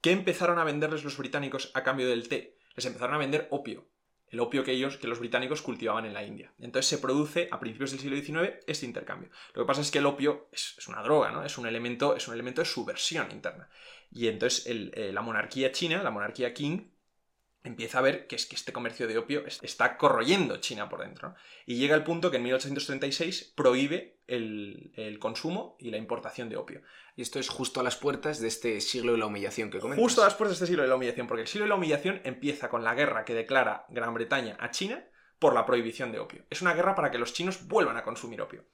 ¿Qué 0.00 0.10
empezaron 0.10 0.58
a 0.58 0.64
venderles 0.64 1.04
los 1.04 1.16
británicos 1.16 1.70
a 1.74 1.82
cambio 1.82 2.08
del 2.08 2.28
té? 2.28 2.58
Les 2.74 2.86
empezaron 2.86 3.14
a 3.14 3.18
vender 3.18 3.46
opio, 3.50 3.88
el 4.32 4.40
opio 4.40 4.64
que 4.64 4.72
ellos, 4.72 4.96
que 4.96 5.06
los 5.06 5.20
británicos 5.20 5.62
cultivaban 5.62 6.06
en 6.06 6.14
la 6.14 6.24
India. 6.24 6.52
Entonces 6.58 6.88
se 6.88 6.98
produce 6.98 7.48
a 7.50 7.60
principios 7.60 7.90
del 7.90 8.00
siglo 8.00 8.16
XIX 8.16 8.54
este 8.66 8.86
intercambio. 8.86 9.30
Lo 9.54 9.62
que 9.62 9.66
pasa 9.66 9.82
es 9.82 9.90
que 9.90 9.98
el 9.98 10.06
opio 10.06 10.48
es, 10.50 10.88
una 10.88 11.02
droga, 11.02 11.30
¿no? 11.30 11.44
Es 11.44 11.58
un 11.58 11.66
elemento, 11.66 12.16
es 12.16 12.26
un 12.28 12.34
elemento 12.34 12.62
de 12.62 12.66
subversión 12.66 13.30
interna. 13.30 13.68
Y 14.10 14.28
entonces 14.28 14.64
eh, 14.66 15.10
la 15.12 15.20
monarquía 15.20 15.70
china, 15.70 16.02
la 16.02 16.10
monarquía 16.10 16.54
Qing, 16.54 16.91
empieza 17.64 17.98
a 17.98 18.02
ver 18.02 18.26
que 18.26 18.36
es 18.36 18.46
que 18.46 18.56
este 18.56 18.72
comercio 18.72 19.06
de 19.06 19.18
opio 19.18 19.44
está 19.46 19.96
corroyendo 19.96 20.56
China 20.58 20.88
por 20.88 21.00
dentro. 21.00 21.34
Y 21.66 21.76
llega 21.76 21.94
el 21.94 22.02
punto 22.02 22.30
que 22.30 22.38
en 22.38 22.42
1836 22.42 23.52
prohíbe 23.56 24.20
el, 24.26 25.18
consumo 25.20 25.76
y 25.78 25.90
la 25.90 25.98
importación 25.98 26.48
de 26.48 26.56
opio. 26.56 26.82
Y 27.16 27.22
esto 27.22 27.38
es 27.38 27.48
justo 27.48 27.80
a 27.80 27.82
las 27.82 27.96
puertas 27.96 28.40
de 28.40 28.48
este 28.48 28.80
siglo 28.80 29.12
de 29.12 29.18
la 29.18 29.26
humillación 29.26 29.70
que 29.70 29.78
comentas. 29.78 30.02
Justo 30.02 30.22
a 30.22 30.24
las 30.24 30.34
puertas 30.34 30.58
de 30.58 30.64
este 30.64 30.72
siglo 30.72 30.82
de 30.82 30.88
la 30.88 30.96
humillación, 30.96 31.26
porque 31.26 31.42
el 31.42 31.48
siglo 31.48 31.64
de 31.64 31.68
la 31.68 31.76
humillación 31.76 32.20
empieza 32.24 32.68
con 32.68 32.82
la 32.82 32.94
guerra 32.94 33.24
que 33.24 33.34
declara 33.34 33.86
Gran 33.90 34.14
Bretaña 34.14 34.56
a 34.58 34.70
China 34.70 35.08
por 35.38 35.54
la 35.54 35.66
prohibición 35.66 36.12
de 36.12 36.18
opio. 36.18 36.44
Es 36.50 36.62
una 36.62 36.74
guerra 36.74 36.94
para 36.94 37.10
que 37.10 37.18
los 37.18 37.32
chinos 37.32 37.66
vuelvan 37.66 37.96
a 37.96 38.04
consumir 38.04 38.40
opio. 38.40 38.64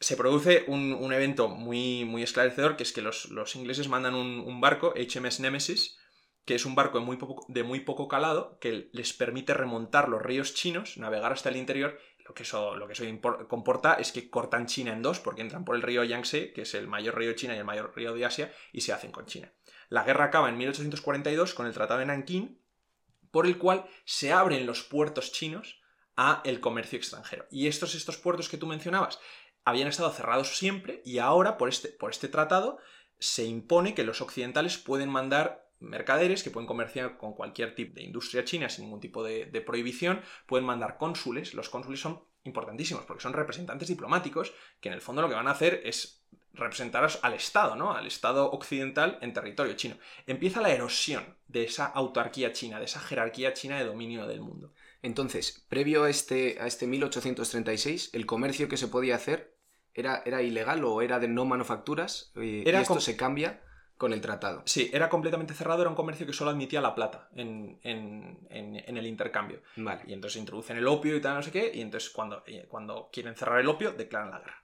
Se 0.00 0.16
produce 0.16 0.64
un, 0.66 1.12
evento 1.12 1.48
muy, 1.48 2.06
muy 2.06 2.22
esclarecedor, 2.22 2.76
que 2.76 2.84
es 2.84 2.92
que 2.92 3.02
los, 3.02 3.28
ingleses 3.54 3.88
mandan 3.88 4.14
un, 4.14 4.40
un 4.40 4.60
barco, 4.62 4.94
HMS 4.96 5.40
Nemesis, 5.40 5.98
que 6.44 6.54
es 6.54 6.64
un 6.64 6.74
barco 6.74 6.98
de 6.98 7.62
muy, 7.62 7.80
poco, 7.80 8.08
calado 8.08 8.58
que 8.58 8.90
les 8.92 9.12
permite 9.12 9.54
remontar 9.54 10.08
los 10.08 10.22
ríos 10.22 10.54
chinos, 10.54 10.96
navegar 10.96 11.32
hasta 11.32 11.48
el 11.48 11.56
interior. 11.56 11.98
Lo 12.24 12.34
que 12.34 12.44
eso, 12.44 12.76
lo 12.76 12.86
que 12.86 12.92
eso 12.92 13.04
comporta 13.48 13.94
es 13.94 14.12
que 14.12 14.30
cortan 14.30 14.66
China 14.66 14.92
en 14.92 15.02
dos 15.02 15.20
porque 15.20 15.42
entran 15.42 15.64
por 15.64 15.76
el 15.76 15.82
río 15.82 16.04
Yangtze, 16.04 16.52
que 16.52 16.62
es 16.62 16.74
el 16.74 16.86
mayor 16.86 17.16
río 17.16 17.30
de 17.30 17.36
China 17.36 17.54
y 17.54 17.58
el 17.58 17.64
mayor 17.64 17.92
río 17.94 18.14
de 18.14 18.24
Asia, 18.24 18.52
y 18.72 18.80
se 18.80 18.92
hacen 18.92 19.12
con 19.12 19.26
China. 19.26 19.52
La 19.88 20.04
guerra 20.04 20.26
acaba 20.26 20.48
en 20.48 20.56
1842 20.56 21.54
con 21.54 21.66
el 21.66 21.72
Tratado 21.72 22.00
de 22.00 22.06
Nankín, 22.06 22.60
por 23.30 23.46
el 23.46 23.58
cual 23.58 23.86
se 24.04 24.32
abren 24.32 24.66
los 24.66 24.82
puertos 24.82 25.32
chinos 25.32 25.80
a 26.16 26.42
el 26.44 26.60
comercio 26.60 26.98
extranjero. 26.98 27.46
Y 27.50 27.66
estos, 27.66 27.94
estos 27.94 28.16
puertos 28.16 28.48
que 28.48 28.58
tú 28.58 28.66
mencionabas 28.66 29.18
habían 29.64 29.88
estado 29.88 30.10
cerrados 30.10 30.56
siempre 30.56 31.02
y 31.04 31.18
ahora 31.18 31.56
por 31.56 31.68
este, 31.68 31.88
por 31.88 32.10
este 32.10 32.28
tratado 32.28 32.78
se 33.18 33.44
impone 33.44 33.94
que 33.94 34.04
los 34.04 34.20
occidentales 34.20 34.78
pueden 34.78 35.10
mandar 35.10 35.69
mercaderes 35.80 36.42
que 36.42 36.50
pueden 36.50 36.66
comerciar 36.66 37.16
con 37.16 37.34
cualquier 37.34 37.74
tipo 37.74 37.94
de 37.94 38.02
industria 38.02 38.44
china 38.44 38.68
sin 38.68 38.84
ningún 38.84 39.00
tipo 39.00 39.24
de, 39.24 39.46
prohibición, 39.66 40.20
pueden 40.46 40.66
mandar 40.66 40.96
cónsules. 40.96 41.54
Los 41.54 41.68
cónsules 41.68 42.00
son 42.00 42.22
importantísimos 42.44 43.04
porque 43.04 43.22
son 43.22 43.32
representantes 43.32 43.88
diplomáticos 43.88 44.52
que 44.80 44.88
en 44.88 44.94
el 44.94 45.00
fondo 45.00 45.22
lo 45.22 45.28
que 45.28 45.34
van 45.34 45.48
a 45.48 45.52
hacer 45.52 45.82
es 45.84 46.24
representar 46.52 47.08
al 47.22 47.34
Estado, 47.34 47.76
¿no? 47.76 47.92
Al 47.92 48.06
Estado 48.06 48.50
occidental 48.50 49.18
en 49.20 49.32
territorio 49.32 49.74
chino. 49.74 49.96
Empieza 50.26 50.60
la 50.60 50.70
erosión 50.70 51.36
de 51.48 51.64
esa 51.64 51.86
autarquía 51.86 52.52
china, 52.52 52.78
de 52.78 52.86
esa 52.86 53.00
jerarquía 53.00 53.54
china 53.54 53.78
de 53.78 53.84
dominio 53.84 54.26
del 54.26 54.40
mundo. 54.40 54.72
Entonces, 55.02 55.64
previo 55.68 56.04
a 56.04 56.10
este, 56.10 56.58
a 56.60 56.66
este 56.66 56.86
1836, 56.86 58.10
el 58.12 58.26
comercio 58.26 58.68
que 58.68 58.76
se 58.76 58.88
podía 58.88 59.14
hacer 59.14 59.56
era, 59.94 60.22
era 60.26 60.42
ilegal 60.42 60.84
o 60.84 61.02
era 61.02 61.18
de 61.18 61.28
no 61.28 61.44
manufacturas 61.44 62.32
eh, 62.36 62.64
y 62.66 62.68
esto 62.68 63.00
se 63.00 63.16
cambia 63.16 63.62
con 64.00 64.14
el 64.14 64.22
tratado. 64.22 64.62
Sí, 64.64 64.90
era 64.94 65.10
completamente 65.10 65.52
cerrado, 65.52 65.82
era 65.82 65.90
un 65.90 65.94
comercio 65.94 66.26
que 66.26 66.32
solo 66.32 66.50
admitía 66.50 66.80
la 66.80 66.94
plata 66.94 67.28
en, 67.36 67.78
el 67.82 69.06
intercambio. 69.06 69.60
Vale. 69.76 70.04
Y 70.06 70.14
entonces 70.14 70.40
introducen 70.40 70.78
el 70.78 70.86
opio 70.88 71.14
y 71.14 71.20
tal, 71.20 71.34
no 71.34 71.42
sé 71.42 71.50
qué, 71.50 71.70
y 71.74 71.82
entonces 71.82 72.08
cuando, 72.08 72.42
eh, 72.46 72.64
cuando 72.66 73.10
quieren 73.12 73.34
cerrar 73.34 73.60
el 73.60 73.68
opio, 73.68 73.92
declaran 73.92 74.30
la 74.30 74.38
guerra. 74.38 74.62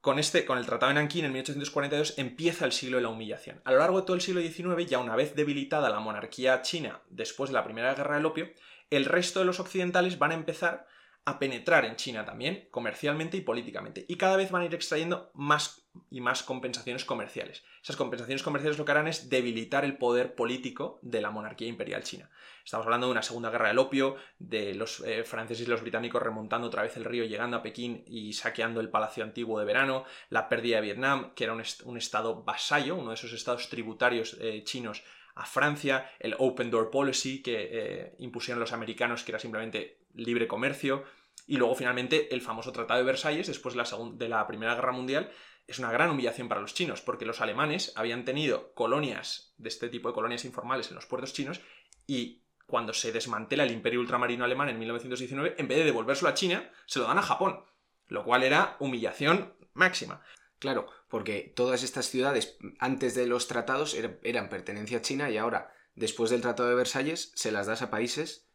Con, 0.00 0.18
este, 0.18 0.44
con 0.44 0.58
el 0.58 0.66
Tratado 0.66 0.88
de 0.88 0.94
Nankín 0.94 1.24
en 1.24 1.34
1842 1.34 2.18
empieza 2.18 2.64
el 2.64 2.72
siglo 2.72 2.96
de 2.96 3.04
la 3.04 3.10
humillación. 3.10 3.62
A 3.64 3.70
lo 3.70 3.78
largo 3.78 4.00
de 4.00 4.06
todo 4.06 4.16
el 4.16 4.22
siglo 4.22 4.40
XIX, 4.40 4.90
ya 4.90 4.98
una 4.98 5.14
vez 5.14 5.36
debilitada 5.36 5.88
la 5.88 6.00
monarquía 6.00 6.62
china 6.62 7.02
después 7.08 7.50
de 7.50 7.54
la 7.54 7.62
Primera 7.62 7.94
Guerra 7.94 8.16
del 8.16 8.26
Opio, 8.26 8.50
el 8.90 9.04
resto 9.04 9.38
de 9.38 9.46
los 9.46 9.60
occidentales 9.60 10.18
van 10.18 10.32
a 10.32 10.34
empezar 10.34 10.88
a 11.26 11.40
penetrar 11.40 11.84
en 11.84 11.96
China 11.96 12.24
también, 12.24 12.68
comercialmente 12.70 13.36
y 13.36 13.40
políticamente. 13.40 14.06
Y 14.08 14.16
cada 14.16 14.36
vez 14.36 14.52
van 14.52 14.62
a 14.62 14.66
ir 14.66 14.74
extrayendo 14.74 15.32
más 15.34 15.84
y 16.08 16.20
más 16.20 16.44
compensaciones 16.44 17.04
comerciales. 17.04 17.64
Esas 17.82 17.96
compensaciones 17.96 18.44
comerciales 18.44 18.78
lo 18.78 18.84
que 18.84 18.92
harán 18.92 19.08
es 19.08 19.28
debilitar 19.28 19.84
el 19.84 19.98
poder 19.98 20.36
político 20.36 21.00
de 21.02 21.20
la 21.20 21.30
monarquía 21.30 21.66
imperial 21.66 22.04
china. 22.04 22.30
Estamos 22.64 22.86
hablando 22.86 23.08
de 23.08 23.12
una 23.12 23.24
segunda 23.24 23.50
guerra 23.50 23.68
del 23.68 23.78
opio, 23.78 24.16
de 24.38 24.74
los 24.74 25.00
eh, 25.00 25.24
franceses 25.24 25.66
y 25.66 25.70
los 25.70 25.82
británicos 25.82 26.22
remontando 26.22 26.68
otra 26.68 26.82
vez 26.82 26.96
el 26.96 27.04
río, 27.04 27.24
llegando 27.24 27.56
a 27.56 27.62
Pekín 27.62 28.04
y 28.06 28.32
saqueando 28.32 28.80
el 28.80 28.88
palacio 28.88 29.24
antiguo 29.24 29.58
de 29.58 29.64
verano, 29.64 30.04
la 30.30 30.48
pérdida 30.48 30.76
de 30.76 30.82
Vietnam, 30.82 31.34
que 31.34 31.42
era 31.42 31.54
un, 31.54 31.96
estado 31.96 32.44
vasallo, 32.44 32.94
uno 32.94 33.08
de 33.08 33.14
esos 33.14 33.32
estados 33.32 33.68
tributarios 33.68 34.36
eh, 34.40 34.62
chinos 34.62 35.02
a 35.34 35.44
Francia, 35.44 36.10
el 36.18 36.34
Open 36.38 36.70
Door 36.70 36.90
Policy 36.90 37.42
que 37.42 37.68
eh, 37.70 38.14
impusieron 38.18 38.60
los 38.60 38.72
americanos, 38.72 39.22
que 39.22 39.32
era 39.32 39.38
simplemente 39.38 39.98
libre 40.14 40.48
comercio, 40.48 41.04
y 41.46 41.56
luego 41.56 41.74
finalmente 41.74 42.34
el 42.34 42.40
famoso 42.40 42.72
Tratado 42.72 42.98
de 42.98 43.06
Versalles, 43.06 43.46
después 43.46 43.74
de 43.74 44.28
la, 44.28 44.46
Primera 44.46 44.74
Guerra 44.74 44.92
Mundial, 44.92 45.30
es 45.66 45.78
una 45.78 45.92
gran 45.92 46.10
humillación 46.10 46.48
para 46.48 46.60
los 46.60 46.74
chinos, 46.74 47.00
porque 47.00 47.24
los 47.24 47.40
alemanes 47.40 47.92
habían 47.96 48.24
tenido 48.24 48.72
colonias 48.74 49.54
de 49.56 49.68
este 49.68 49.88
tipo 49.88 50.08
de 50.08 50.14
colonias 50.14 50.44
informales 50.44 50.88
en 50.88 50.96
los 50.96 51.06
puertos 51.06 51.32
chinos 51.32 51.60
y 52.06 52.42
cuando 52.66 52.92
se 52.92 53.12
desmantela 53.12 53.64
el 53.64 53.70
imperio 53.70 54.00
ultramarino 54.00 54.44
alemán 54.44 54.68
en 54.68 54.78
1919, 54.78 55.54
en 55.58 55.68
vez 55.68 55.78
de 55.78 55.84
devolvérselo 55.84 56.28
a 56.28 56.34
China, 56.34 56.70
se 56.86 56.98
lo 56.98 57.06
dan 57.06 57.18
a 57.18 57.22
Japón, 57.22 57.64
lo 58.08 58.24
cual 58.24 58.42
era 58.42 58.76
humillación 58.80 59.54
máxima. 59.72 60.22
Claro, 60.58 60.88
porque 61.08 61.52
todas 61.54 61.82
estas 61.82 62.06
ciudades 62.06 62.56
antes 62.78 63.14
de 63.14 63.26
los 63.26 63.46
tratados 63.46 63.94
eran, 63.94 64.48
pertenencia 64.48 64.98
a 64.98 65.02
China 65.02 65.30
y 65.30 65.36
ahora, 65.36 65.72
después 65.94 66.30
del 66.30 66.40
Tratado 66.40 66.68
de 66.68 66.74
Versalles, 66.74 67.30
se 67.34 67.52
las 67.52 67.66
das 67.66 67.82
a 67.82 67.90
países 67.90 68.48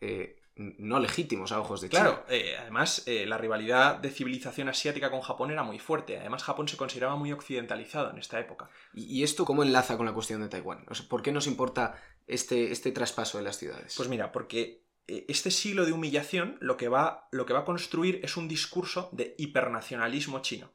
eh, 0.00 0.43
no 0.56 1.00
legítimos 1.00 1.50
a 1.52 1.60
ojos 1.60 1.80
de 1.80 1.88
China. 1.88 2.02
Claro, 2.02 2.24
eh, 2.28 2.56
además 2.60 3.02
eh, 3.06 3.26
la 3.26 3.38
rivalidad 3.38 3.96
de 3.96 4.10
civilización 4.10 4.68
asiática 4.68 5.10
con 5.10 5.20
Japón 5.20 5.50
era 5.50 5.64
muy 5.64 5.78
fuerte. 5.78 6.18
Además, 6.18 6.44
Japón 6.44 6.68
se 6.68 6.76
consideraba 6.76 7.16
muy 7.16 7.32
occidentalizado 7.32 8.10
en 8.10 8.18
esta 8.18 8.38
época. 8.38 8.70
¿Y, 8.92 9.22
esto 9.24 9.44
cómo 9.44 9.62
enlaza 9.62 9.96
con 9.96 10.06
la 10.06 10.12
cuestión 10.12 10.42
de 10.42 10.48
Taiwán? 10.48 10.84
¿Por 11.08 11.22
qué 11.22 11.32
nos 11.32 11.46
importa 11.46 12.00
este, 12.26 12.70
este 12.70 12.92
traspaso 12.92 13.38
de 13.38 13.44
las 13.44 13.58
ciudades? 13.58 13.94
Pues 13.96 14.08
mira, 14.08 14.30
porque 14.30 14.84
eh, 15.08 15.24
este 15.28 15.50
siglo 15.50 15.84
de 15.86 15.92
humillación 15.92 16.56
lo 16.60 16.76
que, 16.76 16.88
va, 16.88 17.28
lo 17.32 17.46
que 17.46 17.52
va 17.52 17.60
a 17.60 17.64
construir 17.64 18.20
es 18.22 18.36
un 18.36 18.46
discurso 18.46 19.10
de 19.12 19.34
hipernacionalismo 19.38 20.40
chino. 20.40 20.72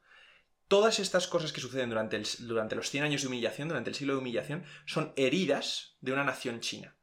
Todas 0.68 1.00
estas 1.00 1.28
cosas 1.28 1.52
que 1.52 1.62
suceden 1.62 1.90
durante, 1.90 2.22
durante 2.40 2.76
los 2.76 2.90
100 2.92 3.06
años 3.06 3.22
de 3.22 3.28
humillación, 3.28 3.70
durante 3.70 3.90
el 3.90 3.96
siglo 3.96 4.14
de 4.14 4.20
humillación, 4.20 4.66
son 4.86 5.14
heridas 5.16 5.98
de 6.02 6.12
una 6.12 6.24
nación 6.24 6.60
china. 6.60 6.96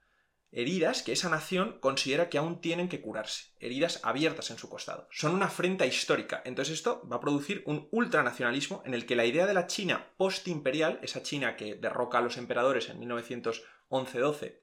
Heridas 0.58 1.02
que 1.02 1.12
esa 1.12 1.28
nación 1.28 1.76
considera 1.80 2.30
que 2.30 2.38
aún 2.38 2.62
tienen 2.62 2.88
que 2.88 3.02
curarse. 3.02 3.52
Heridas 3.60 4.00
abiertas 4.02 4.50
en 4.50 4.56
su 4.56 4.70
costado. 4.70 5.06
Son 5.10 5.34
una 5.34 5.46
afrenta 5.46 5.84
histórica. 5.84 6.40
Entonces 6.46 6.76
esto 6.76 7.06
va 7.06 7.16
a 7.16 7.20
producir 7.20 7.62
un 7.66 7.88
ultranacionalismo 7.90 8.82
en 8.86 8.94
el 8.94 9.04
que 9.04 9.16
la 9.16 9.26
idea 9.26 9.46
de 9.46 9.52
la 9.52 9.66
China 9.66 10.14
postimperial, 10.16 10.98
esa 11.02 11.22
China 11.22 11.56
que 11.56 11.74
derroca 11.74 12.16
a 12.16 12.20
los 12.22 12.38
emperadores 12.38 12.88
en 12.88 12.98
1911-12 13.02 14.62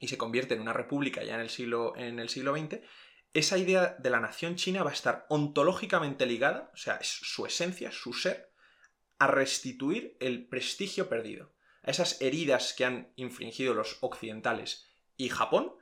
y 0.00 0.08
se 0.08 0.18
convierte 0.18 0.54
en 0.54 0.62
una 0.62 0.72
república 0.72 1.22
ya 1.22 1.36
en 1.36 1.42
el 1.42 1.50
siglo, 1.50 1.96
en 1.96 2.18
el 2.18 2.28
siglo 2.28 2.52
XX, 2.56 2.80
esa 3.32 3.56
idea 3.56 3.94
de 4.00 4.10
la 4.10 4.18
nación 4.18 4.56
china 4.56 4.82
va 4.82 4.90
a 4.90 4.94
estar 4.94 5.26
ontológicamente 5.28 6.26
ligada, 6.26 6.72
o 6.74 6.76
sea, 6.76 6.96
es 6.96 7.06
su 7.06 7.46
esencia, 7.46 7.92
su 7.92 8.14
ser, 8.14 8.50
a 9.20 9.28
restituir 9.28 10.16
el 10.18 10.48
prestigio 10.48 11.08
perdido, 11.08 11.54
a 11.84 11.92
esas 11.92 12.20
heridas 12.20 12.74
que 12.76 12.84
han 12.84 13.12
infringido 13.14 13.74
los 13.74 13.98
occidentales 14.00 14.89
y 15.24 15.28
Japón, 15.28 15.72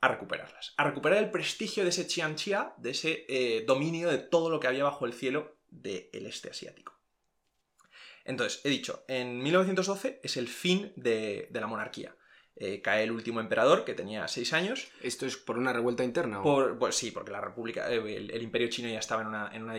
a 0.00 0.08
recuperarlas, 0.08 0.74
a 0.76 0.84
recuperar 0.84 1.18
el 1.18 1.30
prestigio 1.30 1.82
de 1.82 1.90
ese 1.90 2.06
Qianxia, 2.06 2.74
de 2.76 2.90
ese 2.90 3.24
eh, 3.28 3.64
dominio 3.66 4.10
de 4.10 4.18
todo 4.18 4.50
lo 4.50 4.60
que 4.60 4.66
había 4.66 4.84
bajo 4.84 5.06
el 5.06 5.12
cielo 5.12 5.56
del 5.68 6.26
este 6.26 6.50
asiático. 6.50 6.92
Entonces, 8.24 8.60
he 8.64 8.68
dicho, 8.68 9.04
en 9.08 9.42
1912 9.42 10.20
es 10.22 10.36
el 10.36 10.48
fin 10.48 10.92
de 10.96 11.48
la 11.52 11.66
monarquía. 11.66 12.14
Eh, 12.56 12.80
cae 12.80 13.02
el 13.02 13.10
último 13.10 13.40
emperador, 13.40 13.84
que 13.84 13.94
tenía 13.94 14.28
seis 14.28 14.52
años. 14.52 14.86
¿Esto 15.02 15.26
es 15.26 15.36
por 15.36 15.58
una 15.58 15.72
revuelta 15.72 16.04
interna? 16.04 16.40
Por, 16.40 16.78
pues 16.78 16.94
sí, 16.94 17.10
porque 17.10 17.32
la 17.32 17.40
República, 17.40 17.90
eh, 17.90 17.96
el, 17.96 18.42
Imperio 18.42 18.68
Chino 18.68 18.88
ya 18.88 19.00
estaba 19.00 19.22
en 19.22 19.28
una, 19.28 19.50
en 19.52 19.64
una, 19.64 19.74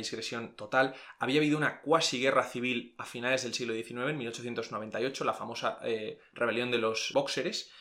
total. 0.56 0.94
Había 1.20 1.40
habido 1.40 1.58
una 1.58 1.80
cuasi 1.80 2.20
guerra 2.20 2.44
civil 2.44 2.94
a 2.98 3.06
finales 3.06 3.44
del 3.44 3.54
siglo 3.54 3.74
XIX, 3.74 4.10
en 4.10 4.18
1898, 4.18 5.24
la 5.24 5.34
famosa 5.34 5.80
eh, 5.84 6.20
rebelión 6.34 6.70
de 6.70 6.80
los 6.80 7.12
Bóxeres, 7.14 7.72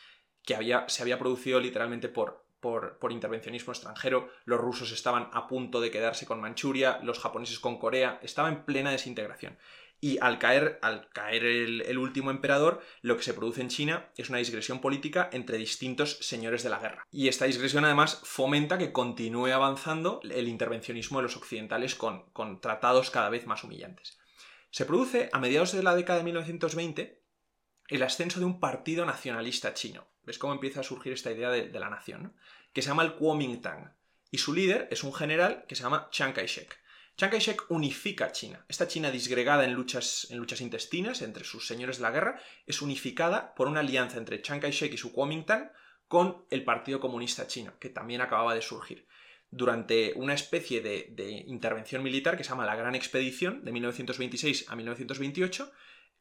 que 0.45 0.55
había, 0.55 0.87
se 0.87 1.01
había 1.01 1.19
producido 1.19 1.59
literalmente 1.59 2.09
por, 2.09 2.45
por, 2.59 2.97
por, 2.99 3.11
intervencionismo 3.11 3.73
extranjero, 3.73 4.29
los 4.45 4.59
rusos 4.59 4.91
estaban 4.91 5.29
a 5.33 5.47
punto 5.47 5.81
de 5.81 5.91
quedarse 5.91 6.25
con 6.25 6.39
Manchuria, 6.39 6.99
los 7.03 7.19
japoneses 7.19 7.59
con 7.59 7.77
Corea, 7.77 8.19
estaba 8.21 8.49
en 8.49 8.63
plena 8.63 8.91
desintegración. 8.91 9.57
Y 10.01 10.19
al 10.21 10.37
caer, 10.37 10.77
al 10.81 11.09
caer 11.09 11.45
el, 11.45 11.97
último 11.97 12.29
emperador, 12.29 12.81
lo 13.01 13.17
que 13.17 13.23
se 13.23 13.33
produce 13.33 13.61
en 13.61 13.69
China 13.69 14.11
es 14.17 14.29
una 14.29 14.37
digresión 14.37 14.79
política 14.79 15.29
entre 15.31 15.57
distintos 15.57 16.17
señores 16.21 16.63
de 16.63 16.69
la 16.69 16.79
guerra. 16.79 17.07
Y 17.11 17.27
esta 17.27 17.45
digresión 17.45 17.85
además 17.85 18.21
fomenta 18.23 18.77
que 18.77 18.91
continúe 18.91 19.47
avanzando 19.47 20.19
el 20.23 20.47
intervencionismo 20.47 21.19
de 21.19 21.23
los 21.23 21.37
occidentales 21.37 21.95
con, 21.95 22.29
con 22.31 22.61
tratados 22.61 23.09
cada 23.09 23.29
vez 23.29 23.47
más 23.47 23.63
humillantes. 23.63 24.19
Se 24.69 24.85
produce 24.85 25.29
a 25.31 25.39
mediados 25.39 25.71
de 25.71 25.81
la 25.81 25.95
década 25.95 26.19
de 26.19 26.25
1920 26.25 27.24
el 27.89 28.03
ascenso 28.03 28.39
de 28.39 28.45
un 28.45 28.59
partido 28.59 29.05
nacionalista 29.05 29.73
chino. 29.73 30.07
¿Ves 30.23 30.39
cómo 30.39 30.53
empieza 30.53 30.79
a 30.79 30.83
surgir 30.83 31.13
esta 31.13 31.31
idea 31.31 31.49
de, 31.49 31.69
la 31.79 31.89
nación? 31.89 32.35
Que 32.73 32.81
se 32.81 32.89
llama 32.89 33.03
el 33.03 33.15
Kuomintang. 33.15 33.93
Y 34.31 34.39
su 34.39 34.53
líder 34.53 34.87
es 34.91 35.03
un 35.03 35.13
general 35.13 35.65
que 35.67 35.75
se 35.75 35.83
llama 35.83 36.09
Chiang 36.11 36.33
Kai-shek. 36.33 36.77
Chiang 37.15 37.31
Kai-shek 37.31 37.69
unifica 37.69 38.31
China. 38.31 38.65
Esta 38.67 38.87
China 38.87 39.11
disgregada 39.11 39.63
en 39.63 39.73
luchas, 39.73 40.27
intestinas 40.59 41.21
entre 41.21 41.45
sus 41.45 41.67
señores 41.67 41.97
de 41.97 42.03
la 42.03 42.11
guerra 42.11 42.41
es 42.65 42.81
unificada 42.81 43.53
por 43.53 43.67
una 43.67 43.81
alianza 43.81 44.17
entre 44.17 44.41
Chiang 44.41 44.59
Kai-shek 44.59 44.93
y 44.93 44.97
su 44.97 45.13
Kuomintang 45.13 45.71
con 46.07 46.45
el 46.49 46.63
Partido 46.63 46.99
Comunista 46.99 47.47
Chino, 47.47 47.77
que 47.79 47.89
también 47.89 48.21
acababa 48.21 48.55
de 48.55 48.61
surgir. 48.61 49.07
Durante 49.51 50.13
una 50.15 50.33
especie 50.33 50.81
de 50.81 51.43
intervención 51.47 52.03
militar 52.03 52.35
que 52.35 52.43
se 52.43 52.49
llama 52.49 52.65
la 52.65 52.75
Gran 52.75 52.95
Expedición 52.95 53.63
de 53.63 53.71
1926 53.71 54.69
a 54.69 54.75
1928, 54.75 55.71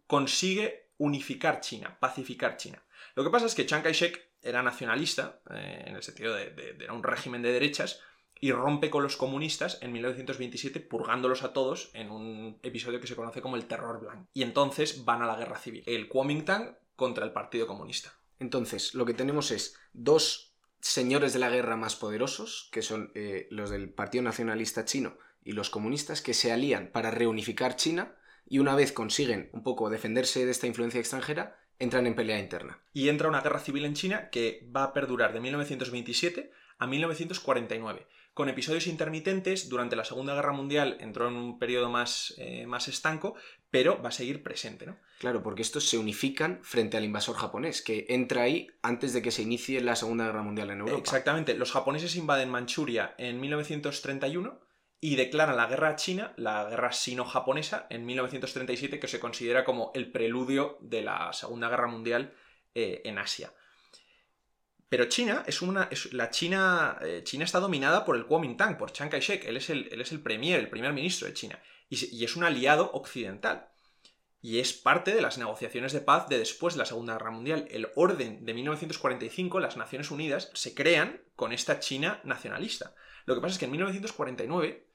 consigue 0.07 0.84
unificar 0.99 1.61
China, 1.61 1.97
pacificar 2.01 2.57
China. 2.57 2.83
Lo 3.15 3.25
que 3.25 3.31
pasa 3.31 3.47
es 3.47 3.55
que 3.55 3.67
Chiang 3.67 3.83
Kai-shek 3.83 4.35
era 4.43 4.63
nacionalista, 4.63 5.41
eh, 5.51 5.85
en 5.87 5.97
el 5.97 6.03
sentido 6.03 6.35
de, 6.35 6.77
era 6.79 6.93
un 6.93 7.03
régimen 7.03 7.43
de 7.43 7.53
derechas, 7.53 8.01
y 8.41 8.53
rompe 8.53 8.91
con 8.91 9.03
los 9.03 9.17
comunistas 9.17 9.79
en 9.81 9.93
1927 9.93 10.81
purgándolos 10.81 11.43
a 11.43 11.53
todos 11.53 11.91
en 11.95 12.11
un 12.11 12.59
episodio 12.63 13.01
que 13.01 13.07
se 13.07 13.17
conoce 13.17 13.41
como 13.41 13.57
el 13.57 13.67
Terror 13.67 14.01
Blanco. 14.01 14.29
Y 14.35 14.43
entonces 14.43 15.05
van 15.05 15.23
a 15.23 15.27
la 15.27 15.37
guerra 15.37 15.57
civil. 15.57 15.83
El 15.87 16.09
Kuomintang 16.09 16.77
contra 16.97 17.25
el 17.25 17.33
Partido 17.33 17.67
Comunista. 17.67 18.13
Entonces, 18.39 18.95
lo 18.95 19.07
que 19.07 19.15
tenemos 19.15 19.51
es 19.51 19.79
dos 19.93 20.55
señores 20.81 21.33
de 21.33 21.39
la 21.39 21.49
guerra 21.49 21.77
más 21.77 21.97
poderosos, 21.97 22.69
que 22.71 22.83
son 22.83 23.13
eh, 23.15 23.47
los 23.51 23.71
del 23.71 23.89
Partido 23.89 24.23
Nacionalista 24.23 24.85
Chino 24.85 25.17
y 25.43 25.53
los 25.53 25.71
comunistas, 25.71 26.21
que 26.21 26.35
se 26.35 26.53
alían 26.53 26.91
para 26.93 27.11
reunificar 27.11 27.77
China 27.77 28.17
y 28.47 28.59
una 28.59 28.75
vez 28.75 28.93
consiguen 28.93 29.51
un 29.53 29.63
poco 29.63 29.91
defenderse 29.91 30.45
de 30.45 30.51
esta 30.51 30.67
influencia 30.67 31.01
extranjera, 31.01 31.57
entran 31.79 32.07
en 32.07 32.15
pelea 32.15 32.39
interna. 32.39 32.83
Y 32.93 33.09
entra 33.09 33.29
una 33.29 33.41
guerra 33.41 33.61
civil 33.61 33.85
en 33.85 33.95
China 33.95 34.31
que 34.31 34.69
va 34.75 34.85
a 34.85 34.93
perdurar 34.93 35.33
de 35.33 35.41
1927 35.41 36.51
a 36.79 36.87
1949 36.87 38.07
con 38.35 38.49
episodios 38.49 38.87
intermitentes. 38.89 39.69
Durante 39.69 39.97
la 39.97 40.05
Segunda 40.05 40.35
Guerra 40.35 40.53
Mundial 40.53 40.99
entró 41.01 41.29
en 41.29 41.37
un 41.37 41.59
periodo 41.59 41.89
más, 41.89 42.35
eh, 42.37 42.67
más 42.67 42.89
estanco, 42.89 43.35
pero 43.71 44.03
va 44.03 44.09
a 44.09 44.13
seguir 44.13 44.43
presente, 44.43 44.87
¿no? 44.87 44.99
Claro, 45.19 45.43
porque 45.43 45.63
estos 45.63 45.89
se 45.89 45.99
unifican 45.99 46.61
frente 46.63 46.97
al 46.97 47.05
invasor 47.05 47.37
japonés, 47.37 47.81
que 47.81 48.07
entra 48.09 48.43
ahí 48.43 48.69
antes 48.83 49.13
de 49.13 49.23
que 49.23 49.31
se 49.31 49.43
inicie 49.43 49.81
la 49.81 49.97
Segunda 49.97 50.27
Guerra 50.27 50.43
Mundial 50.43 50.71
en 50.71 50.81
Europa. 50.81 50.99
Exactamente. 50.99 51.55
Los 51.55 51.73
japoneses 51.73 52.17
invaden 52.17 52.51
Manchuria 52.51 53.15
en 53.19 53.41
1931 53.41 54.64
y 55.05 55.17
declaran 55.17 55.59
la 55.59 55.67
guerra 55.67 55.91
a 55.91 55.97
China, 55.97 56.33
la 56.39 56.65
guerra 56.65 56.91
sino-japonesa, 56.91 57.87
en 57.91 58.07
1937, 58.07 58.99
que 58.99 59.07
se 59.07 59.21
considera 59.21 59.63
como 59.63 59.93
el 59.95 60.11
preludio 60.11 60.79
de 60.81 61.03
la 61.03 61.31
Segunda 61.35 61.69
Guerra 61.69 61.89
Mundial 61.89 62.33
eh, 62.75 63.03
en 63.05 63.19
Asia. 63.19 63.53
Pero 64.89 65.05
China 65.05 65.45
es 65.47 65.61
una. 65.61 65.91
la 66.13 66.31
China. 66.31 66.97
Eh, 67.03 67.21
China 67.23 67.45
está 67.45 67.61
dominada 67.61 68.07
por 68.07 68.17
el 68.17 68.25
Kuomintang, 68.25 68.79
por 68.79 68.93
Chiang 68.93 69.11
Kai-shek. 69.11 69.45
Él, 69.45 69.59
es 69.59 69.69
el, 69.69 69.91
él 69.93 70.01
es 70.01 70.11
el 70.11 70.23
premier, 70.23 70.59
el 70.59 70.71
primer 70.71 70.95
ministro 70.95 71.29
de 71.29 71.35
China. 71.35 71.63
Y, 71.91 72.25
es 72.25 72.35
un 72.35 72.45
aliado 72.45 72.91
occidental. 72.95 73.69
Y 74.41 74.59
es 74.59 74.73
parte 74.73 75.15
de 75.15 75.21
las 75.21 75.37
negociaciones 75.37 75.93
de 75.93 76.01
paz 76.01 76.31
de 76.31 76.39
después 76.39 76.73
de 76.73 76.79
la 76.79 76.87
Segunda 76.87 77.13
Guerra 77.19 77.31
Mundial. 77.31 77.69
El 77.71 77.89
orden 77.95 78.47
de 78.47 78.55
1945, 78.55 79.61
las 79.61 79.77
Naciones 79.77 80.11
Unidas, 80.11 80.51
se 80.55 80.75
crean 80.75 81.21
con 81.37 81.53
esta 81.53 81.79
China 81.79 82.23
nacionalista. 82.25 82.95
Lo 83.27 83.35
que 83.35 83.43
pasa 83.43 83.53
es 83.53 83.59
que 83.59 83.67
en 83.67 83.73
1949 83.73 84.94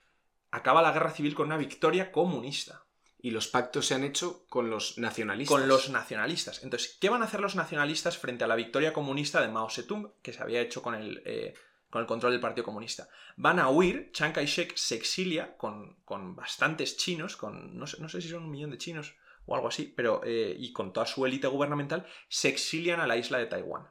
acaba 0.51 0.81
la 0.81 0.91
guerra 0.91 1.11
civil 1.11 1.35
con 1.35 1.47
una 1.47 1.57
victoria 1.57 2.11
comunista. 2.11 2.83
Y 3.21 3.31
los 3.31 3.49
pactos 3.49 3.85
se 3.85 3.95
han 3.95 4.05
hecho 4.05 4.45
con 4.47 4.69
los 4.69 4.97
nacionalistas. 4.97 5.57
Con 5.57 5.67
los 5.67 5.89
nacionalistas. 5.89 6.63
Entonces, 6.63 6.97
¿qué 7.01 7.09
van 7.09 7.21
a 7.21 7.25
hacer 7.25 7.41
los 7.41 7.55
nacionalistas 7.55 8.17
frente 8.17 8.45
a 8.45 8.47
la 8.47 8.55
victoria 8.55 8.93
comunista 8.93 9.41
de 9.41 9.49
Mao 9.49 9.69
Zedong, 9.69 10.13
que 10.21 10.31
se 10.31 10.41
había 10.41 10.61
hecho 10.61 10.81
con 10.81 10.95
el, 10.95 11.21
eh, 11.25 11.53
con 11.89 11.99
el 12.01 12.07
control 12.07 12.31
del 12.31 12.39
Partido 12.39 12.63
Comunista? 12.63 13.09
Van 13.35 13.59
a 13.59 13.69
huir, 13.69 14.11
Chiang 14.13 14.31
Kai-shek 14.31 14.77
se 14.77 14.95
exilia 14.95 15.57
con, 15.57 15.97
con, 16.05 16.33
bastantes 16.33 16.95
chinos, 16.95 17.35
con 17.35 17.77
no 17.77 17.87
sé, 17.87 17.97
no 17.99 18.07
sé, 18.07 18.21
si 18.21 18.29
son 18.29 18.43
un 18.43 18.51
millón 18.51 18.71
de 18.71 18.77
chinos 18.77 19.15
o 19.45 19.55
algo 19.55 19.67
así, 19.67 19.91
pero 19.93 20.21
eh, 20.23 20.55
y 20.57 20.71
con 20.71 20.93
toda 20.93 21.05
su 21.05 21.25
élite 21.25 21.47
gubernamental, 21.47 22.07
se 22.29 22.47
exilian 22.47 23.01
a 23.01 23.07
la 23.07 23.17
isla 23.17 23.37
de 23.37 23.47
Taiwán. 23.47 23.89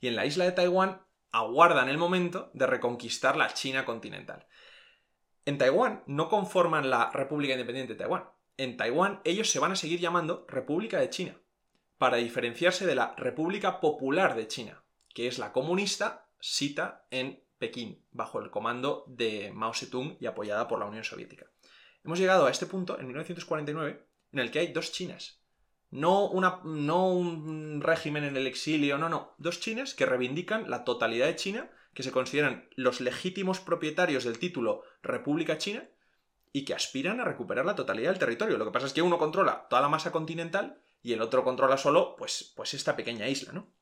Y 0.00 0.08
en 0.08 0.16
la 0.16 0.26
isla 0.26 0.46
de 0.46 0.52
Taiwán 0.52 1.00
aguardan 1.30 1.88
el 1.88 1.98
momento 1.98 2.50
de 2.54 2.66
reconquistar 2.66 3.36
la 3.36 3.52
China 3.54 3.84
continental. 3.84 4.46
En 5.46 5.58
Taiwán 5.58 6.02
no 6.06 6.28
conforman 6.28 6.88
la 6.88 7.10
República 7.10 7.52
Independiente 7.52 7.92
de 7.92 7.98
Taiwán, 7.98 8.24
en 8.56 8.76
Taiwán 8.76 9.20
ellos 9.24 9.50
se 9.50 9.58
van 9.58 9.72
a 9.72 9.76
seguir 9.76 10.00
llamando 10.00 10.46
República 10.48 10.98
de 11.00 11.10
China, 11.10 11.40
para 11.98 12.16
diferenciarse 12.16 12.86
de 12.86 12.94
la 12.94 13.14
República 13.16 13.80
Popular 13.80 14.36
de 14.36 14.48
China, 14.48 14.84
que 15.12 15.26
es 15.26 15.38
la 15.38 15.52
comunista 15.52 16.28
sita 16.40 17.06
en 17.10 17.42
Pekín, 17.58 18.04
bajo 18.10 18.40
el 18.40 18.50
comando 18.50 19.04
de 19.06 19.52
Mao 19.52 19.74
Zedong 19.74 20.16
y 20.20 20.26
apoyada 20.26 20.66
por 20.68 20.78
la 20.78 20.86
Unión 20.86 21.04
Soviética. 21.04 21.46
Hemos 22.04 22.18
llegado 22.18 22.46
a 22.46 22.50
este 22.50 22.66
punto, 22.66 22.98
en 22.98 23.06
1949, 23.06 24.06
en 24.32 24.38
el 24.38 24.50
que 24.50 24.58
hay 24.58 24.72
dos 24.72 24.92
Chinas. 24.92 25.40
No, 25.90 26.28
una, 26.28 26.60
no 26.64 27.08
un 27.08 27.80
régimen 27.80 28.24
en 28.24 28.36
el 28.36 28.46
exilio, 28.46 28.98
no, 28.98 29.08
no. 29.08 29.34
Dos 29.38 29.60
Chinas 29.60 29.94
que 29.94 30.06
reivindican 30.06 30.68
la 30.68 30.84
totalidad 30.84 31.26
de 31.26 31.36
China, 31.36 31.70
que 31.94 32.02
se 32.02 32.12
consideran 32.12 32.68
los 32.76 33.00
legítimos 33.00 33.60
propietarios 33.60 34.24
del 34.24 34.38
título 34.38 34.82
República 35.02 35.58
China, 35.58 35.88
y 36.56 36.64
que 36.64 36.72
aspiran 36.72 37.20
a 37.20 37.24
recuperar 37.24 37.66
la 37.66 37.74
totalidad 37.74 38.10
del 38.10 38.20
territorio. 38.20 38.56
Lo 38.56 38.64
que 38.64 38.70
pasa 38.70 38.86
es 38.86 38.92
que 38.92 39.02
uno 39.02 39.18
controla 39.18 39.66
toda 39.68 39.82
la 39.82 39.88
masa 39.88 40.12
continental 40.12 40.80
y 41.02 41.12
el 41.12 41.20
otro 41.20 41.42
controla 41.42 41.76
solo 41.76 42.14
pues, 42.16 42.52
pues 42.54 42.74
esta 42.74 42.94
pequeña 42.94 43.28
isla, 43.28 43.52
¿no? 43.52 43.74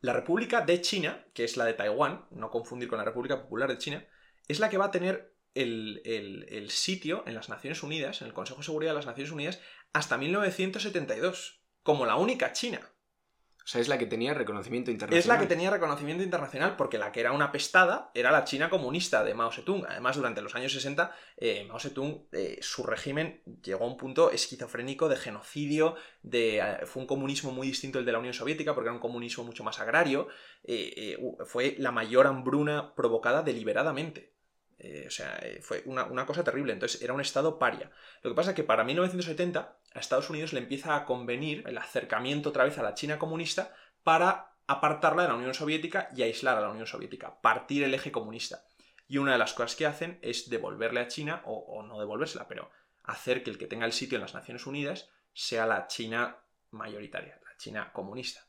La 0.00 0.12
República 0.12 0.60
de 0.60 0.80
China, 0.80 1.26
que 1.34 1.42
es 1.42 1.56
la 1.56 1.64
de 1.64 1.74
Taiwán, 1.74 2.26
no 2.30 2.50
confundir 2.50 2.88
con 2.88 2.98
la 2.98 3.04
República 3.04 3.42
Popular 3.42 3.68
de 3.68 3.78
China, 3.78 4.06
es 4.46 4.60
la 4.60 4.70
que 4.70 4.78
va 4.78 4.86
a 4.86 4.90
tener 4.92 5.34
el, 5.54 6.02
el, 6.04 6.70
sitio 6.70 7.24
en 7.26 7.34
las 7.34 7.48
Naciones 7.48 7.82
Unidas, 7.82 8.20
en 8.20 8.28
el 8.28 8.34
Consejo 8.34 8.58
de 8.58 8.66
Seguridad 8.66 8.92
de 8.92 8.96
las 8.96 9.06
Naciones 9.06 9.32
Unidas, 9.32 9.60
hasta 9.92 10.18
1972, 10.18 11.62
como 11.82 12.06
la 12.06 12.14
única 12.14 12.52
China. 12.52 12.80
O 13.66 13.68
sea, 13.68 13.80
es 13.80 13.88
la 13.88 13.98
que 13.98 14.06
tenía 14.06 14.32
reconocimiento 14.32 14.92
internacional. 14.92 15.18
Es 15.18 15.26
la 15.26 15.40
que 15.40 15.52
tenía 15.52 15.70
reconocimiento 15.72 16.22
internacional 16.22 16.76
porque 16.76 16.98
la 16.98 17.10
que 17.10 17.18
era 17.18 17.32
una 17.32 17.50
pestada 17.50 18.12
era 18.14 18.30
la 18.30 18.44
China 18.44 18.70
comunista 18.70 19.24
de 19.24 19.34
Mao 19.34 19.50
Zedong. 19.50 19.84
Además, 19.88 20.14
durante 20.14 20.40
los 20.40 20.54
años 20.54 20.72
60, 20.72 21.12
eh, 21.36 21.64
Mao 21.66 21.80
Zedong, 21.80 22.28
eh, 22.30 22.58
su 22.62 22.84
régimen 22.84 23.42
llegó 23.64 23.82
a 23.82 23.88
un 23.88 23.96
punto 23.96 24.30
esquizofrénico 24.30 25.08
de 25.08 25.16
genocidio, 25.16 25.96
de, 26.22 26.58
eh, 26.58 26.86
fue 26.86 27.00
un 27.02 27.08
comunismo 27.08 27.50
muy 27.50 27.66
distinto 27.66 27.98
al 27.98 28.04
de 28.04 28.12
la 28.12 28.20
Unión 28.20 28.34
Soviética 28.34 28.72
porque 28.72 28.86
era 28.86 28.94
un 28.94 29.00
comunismo 29.00 29.42
mucho 29.42 29.64
más 29.64 29.80
agrario. 29.80 30.28
fue 31.44 31.74
la 31.78 31.90
mayor 31.90 32.28
hambruna 32.28 32.94
provocada 32.94 33.42
deliberadamente. 33.42 34.35
O 34.78 35.10
sea, 35.10 35.40
fue 35.62 35.82
una, 35.86 36.04
una, 36.04 36.26
cosa 36.26 36.44
terrible. 36.44 36.72
Entonces, 36.72 37.00
era 37.02 37.14
un 37.14 37.20
estado 37.20 37.58
paria. 37.58 37.90
Lo 38.22 38.30
que 38.30 38.36
pasa 38.36 38.50
es 38.50 38.56
que 38.56 38.64
para 38.64 38.84
1970 38.84 39.78
a 39.94 39.98
Estados 39.98 40.30
Unidos 40.30 40.52
le 40.52 40.60
empieza 40.60 40.96
a 40.96 41.04
convenir 41.04 41.64
el 41.66 41.78
acercamiento 41.78 42.50
otra 42.50 42.64
vez 42.64 42.78
a 42.78 42.82
la 42.82 42.94
China 42.94 43.18
comunista 43.18 43.74
para 44.02 44.56
apartarla 44.66 45.22
de 45.22 45.28
la 45.28 45.34
Unión 45.34 45.54
Soviética 45.54 46.10
y 46.14 46.22
aislar 46.22 46.58
a 46.58 46.60
la 46.60 46.70
Unión 46.70 46.86
Soviética, 46.86 47.40
partir 47.40 47.84
el 47.84 47.94
eje 47.94 48.12
comunista. 48.12 48.64
Y 49.08 49.18
una 49.18 49.32
de 49.32 49.38
las 49.38 49.54
cosas 49.54 49.76
que 49.76 49.86
hacen 49.86 50.18
es 50.22 50.50
devolverle 50.50 51.00
a 51.00 51.08
China, 51.08 51.42
o, 51.44 51.82
no 51.82 52.00
devolvérsela, 52.00 52.48
pero 52.48 52.70
hacer 53.04 53.42
que 53.44 53.50
el 53.50 53.58
que 53.58 53.66
tenga 53.66 53.86
el 53.86 53.92
sitio 53.92 54.16
en 54.16 54.22
las 54.22 54.34
Naciones 54.34 54.66
Unidas 54.66 55.10
sea 55.32 55.66
la 55.66 55.86
China 55.86 56.38
mayoritaria, 56.72 57.40
la 57.44 57.56
China 57.56 57.92
comunista. 57.92 58.45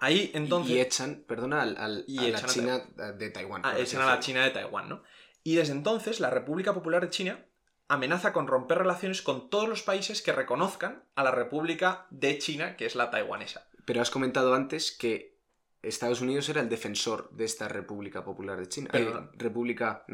Ahí 0.00 0.30
entonces. 0.34 0.72
Y 0.72 0.80
echan, 0.80 1.24
perdona, 1.26 1.62
al, 1.62 1.76
a 1.76 1.88
la 1.88 2.46
China 2.46 2.82
de 3.18 3.30
Taiwán. 3.30 3.62
Ah, 3.64 3.78
echan 3.78 4.02
a 4.02 4.06
la 4.06 4.20
China 4.20 4.42
de 4.42 4.50
Taiwán, 4.50 4.88
¿no? 4.88 5.02
Y 5.42 5.54
desde 5.54 5.72
entonces 5.72 6.20
la 6.20 6.30
República 6.30 6.74
Popular 6.74 7.02
de 7.02 7.10
China 7.10 7.46
amenaza 7.88 8.32
con 8.32 8.46
romper 8.46 8.78
relaciones 8.78 9.20
con 9.20 9.50
todos 9.50 9.68
los 9.68 9.82
países 9.82 10.22
que 10.22 10.32
reconozcan 10.32 11.04
a 11.16 11.24
la 11.24 11.32
República 11.32 12.06
de 12.10 12.38
China, 12.38 12.76
que 12.76 12.86
es 12.86 12.94
la 12.94 13.10
taiwanesa. 13.10 13.68
Pero 13.84 14.00
has 14.00 14.10
comentado 14.10 14.54
antes 14.54 14.92
que 14.92 15.40
Estados 15.82 16.20
Unidos 16.20 16.48
era 16.48 16.60
el 16.60 16.68
defensor 16.68 17.30
de 17.32 17.44
esta 17.44 17.68
República 17.68 18.24
Popular 18.24 18.58
de 18.58 18.68
China. 18.68 18.90
Pero, 18.92 19.18
eh, 19.18 19.28
República 19.34 20.04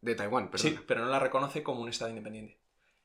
de 0.00 0.14
Taiwán, 0.14 0.50
perdón. 0.50 0.70
Sí, 0.70 0.78
pero 0.86 1.04
no 1.04 1.10
la 1.10 1.18
reconoce 1.18 1.62
como 1.62 1.80
un 1.80 1.88
Estado 1.88 2.10
independiente. 2.10 2.60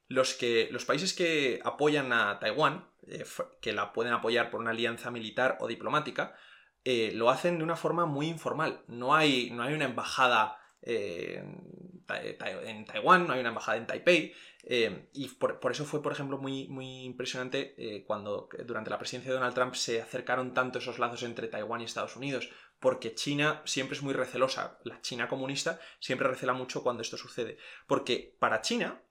Los, 0.08 0.34
que, 0.36 0.68
los 0.72 0.86
países 0.86 1.14
que 1.14 1.60
apoyan 1.64 2.12
a 2.14 2.38
Taiwán, 2.40 2.91
eh, 3.08 3.26
que 3.62 3.74
la 3.74 3.94
pueden 3.94 4.14
apoyar 4.14 4.50
por 4.50 4.60
una 4.60 4.72
alianza 4.72 5.12
militar 5.12 5.58
o 5.60 5.68
diplomática, 5.68 6.36
eh, 6.84 7.12
lo 7.14 7.30
hacen 7.30 7.58
de 7.58 7.64
una 7.64 7.76
forma 7.76 8.06
muy 8.06 8.28
informal. 8.28 8.84
No 8.88 9.16
hay, 9.16 9.52
no 9.52 9.64
hay 9.64 9.74
una 9.74 9.86
embajada 9.86 10.58
en 10.84 12.86
Taiwán, 12.86 13.28
no 13.28 13.34
hay 13.34 13.40
una 13.40 13.50
embajada 13.50 13.78
en 13.78 13.86
Taipei, 13.86 14.34
eh, 14.64 15.10
y 15.14 15.28
por, 15.30 15.60
eso 15.72 15.86
fue, 15.86 16.02
por 16.02 16.12
ejemplo, 16.12 16.38
muy, 16.38 16.68
muy 16.68 17.04
impresionante 17.04 17.74
eh, 17.78 18.04
cuando 18.06 18.48
durante 18.66 18.92
la 18.92 19.00
presidencia 19.00 19.32
de 19.32 19.38
Donald 19.38 19.56
Trump 19.56 19.74
se 19.74 20.02
acercaron 20.02 20.54
tanto 20.54 20.80
esos 20.80 21.00
lazos 21.00 21.24
entre 21.24 21.48
Taiwán 21.48 21.82
y 21.82 21.86
Estados 21.86 22.16
Unidos, 22.16 22.50
porque 22.80 23.16
China 23.16 23.62
siempre 23.66 23.96
es 23.96 24.04
muy 24.04 24.14
recelosa, 24.14 24.80
la 24.84 25.02
China 25.02 25.28
comunista 25.28 25.80
siempre 26.00 26.28
recela 26.28 26.54
mucho 26.54 26.84
cuando 26.84 27.02
esto 27.02 27.18
sucede, 27.18 27.58
porque 27.88 28.36
para 28.40 28.62
China, 28.62 29.02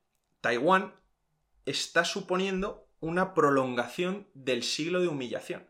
Taiwán 0.41 0.95
está 1.67 2.05
suponiendo 2.05 2.89
una 3.01 3.35
prolongación 3.35 4.29
del 4.35 4.63
siglo 4.63 5.01
de 5.01 5.09
humillación. 5.09 5.69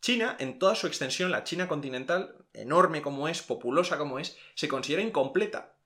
China, 0.00 0.36
en 0.40 0.58
toda 0.58 0.74
su 0.74 0.86
extensión, 0.86 1.30
la 1.30 1.44
China 1.44 1.68
continental, 1.68 2.44
enorme 2.52 3.02
como 3.02 3.28
es, 3.28 3.40
populosa 3.42 3.98
como 3.98 4.18
es, 4.18 4.36
se 4.54 4.68
considera 4.68 5.02
incompleta. 5.02 5.76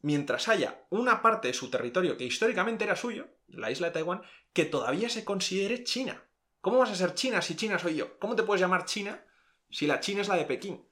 Mientras 0.00 0.48
haya 0.48 0.86
una 0.88 1.20
parte 1.20 1.48
de 1.48 1.54
su 1.54 1.68
territorio 1.68 2.16
que 2.16 2.24
históricamente 2.24 2.84
era 2.84 2.96
suyo, 2.96 3.28
la 3.48 3.70
isla 3.70 3.88
de 3.88 3.94
Taiwán, 3.94 4.22
que 4.52 4.64
todavía 4.64 5.08
se 5.08 5.24
considere 5.24 5.84
China. 5.84 6.24
¿Cómo 6.60 6.78
vas 6.78 6.90
a 6.90 6.96
ser 6.96 7.14
China 7.14 7.42
si 7.42 7.54
China 7.54 7.78
soy 7.78 7.96
yo? 7.96 8.18
¿Cómo 8.18 8.34
te 8.34 8.42
puedes 8.42 8.60
llamar 8.60 8.86
China 8.86 9.22
si 9.70 9.86
la 9.86 10.00
China 10.00 10.22
es 10.22 10.28
la 10.28 10.36
de 10.36 10.46
Pekín? 10.46 10.84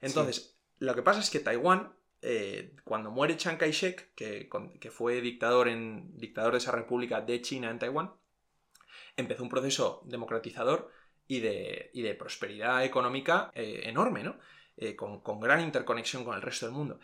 Entonces, 0.00 0.58
lo 0.78 0.94
que 0.94 1.02
pasa 1.02 1.20
es 1.20 1.30
que 1.30 1.40
Taiwán, 1.40 1.94
eh, 2.20 2.76
cuando 2.84 3.10
muere 3.10 3.36
Chiang 3.36 3.56
Kai-shek, 3.56 4.14
que, 4.14 4.50
que, 4.80 4.90
fue 4.90 5.20
dictador, 5.20 5.68
en, 5.68 6.16
dictador 6.18 6.52
de 6.52 6.58
esa 6.58 6.72
república 6.72 7.20
de 7.20 7.40
China 7.40 7.70
en 7.70 7.78
Taiwán, 7.78 8.12
empezó 9.16 9.42
un 9.42 9.48
proceso 9.48 10.02
democratizador 10.04 10.90
y 11.26 11.40
de, 11.40 12.16
prosperidad 12.18 12.84
económica 12.84 13.50
eh, 13.54 13.82
enorme, 13.84 14.22
¿no? 14.22 14.38
Eh, 14.76 14.96
con, 14.96 15.40
gran 15.40 15.60
interconexión 15.60 16.24
con 16.24 16.34
el 16.34 16.42
resto 16.42 16.66
del 16.66 16.74
mundo. 16.74 17.00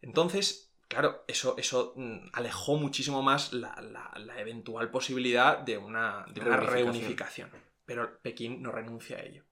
Entonces, 0.00 0.74
claro, 0.88 1.24
eso, 1.28 1.56
eso 1.58 1.92
mm, 1.96 2.28
alejó 2.32 2.76
muchísimo 2.76 3.22
más 3.22 3.52
la, 3.52 4.10
eventual 4.38 4.90
posibilidad 4.90 5.58
de 5.58 5.78
una, 5.78 6.26
reunificación. 6.26 7.50
Pero 7.84 8.18
Pekín 8.20 8.62
no 8.62 8.72
renuncia 8.72 9.18
a 9.18 9.22
ello. 9.22 9.44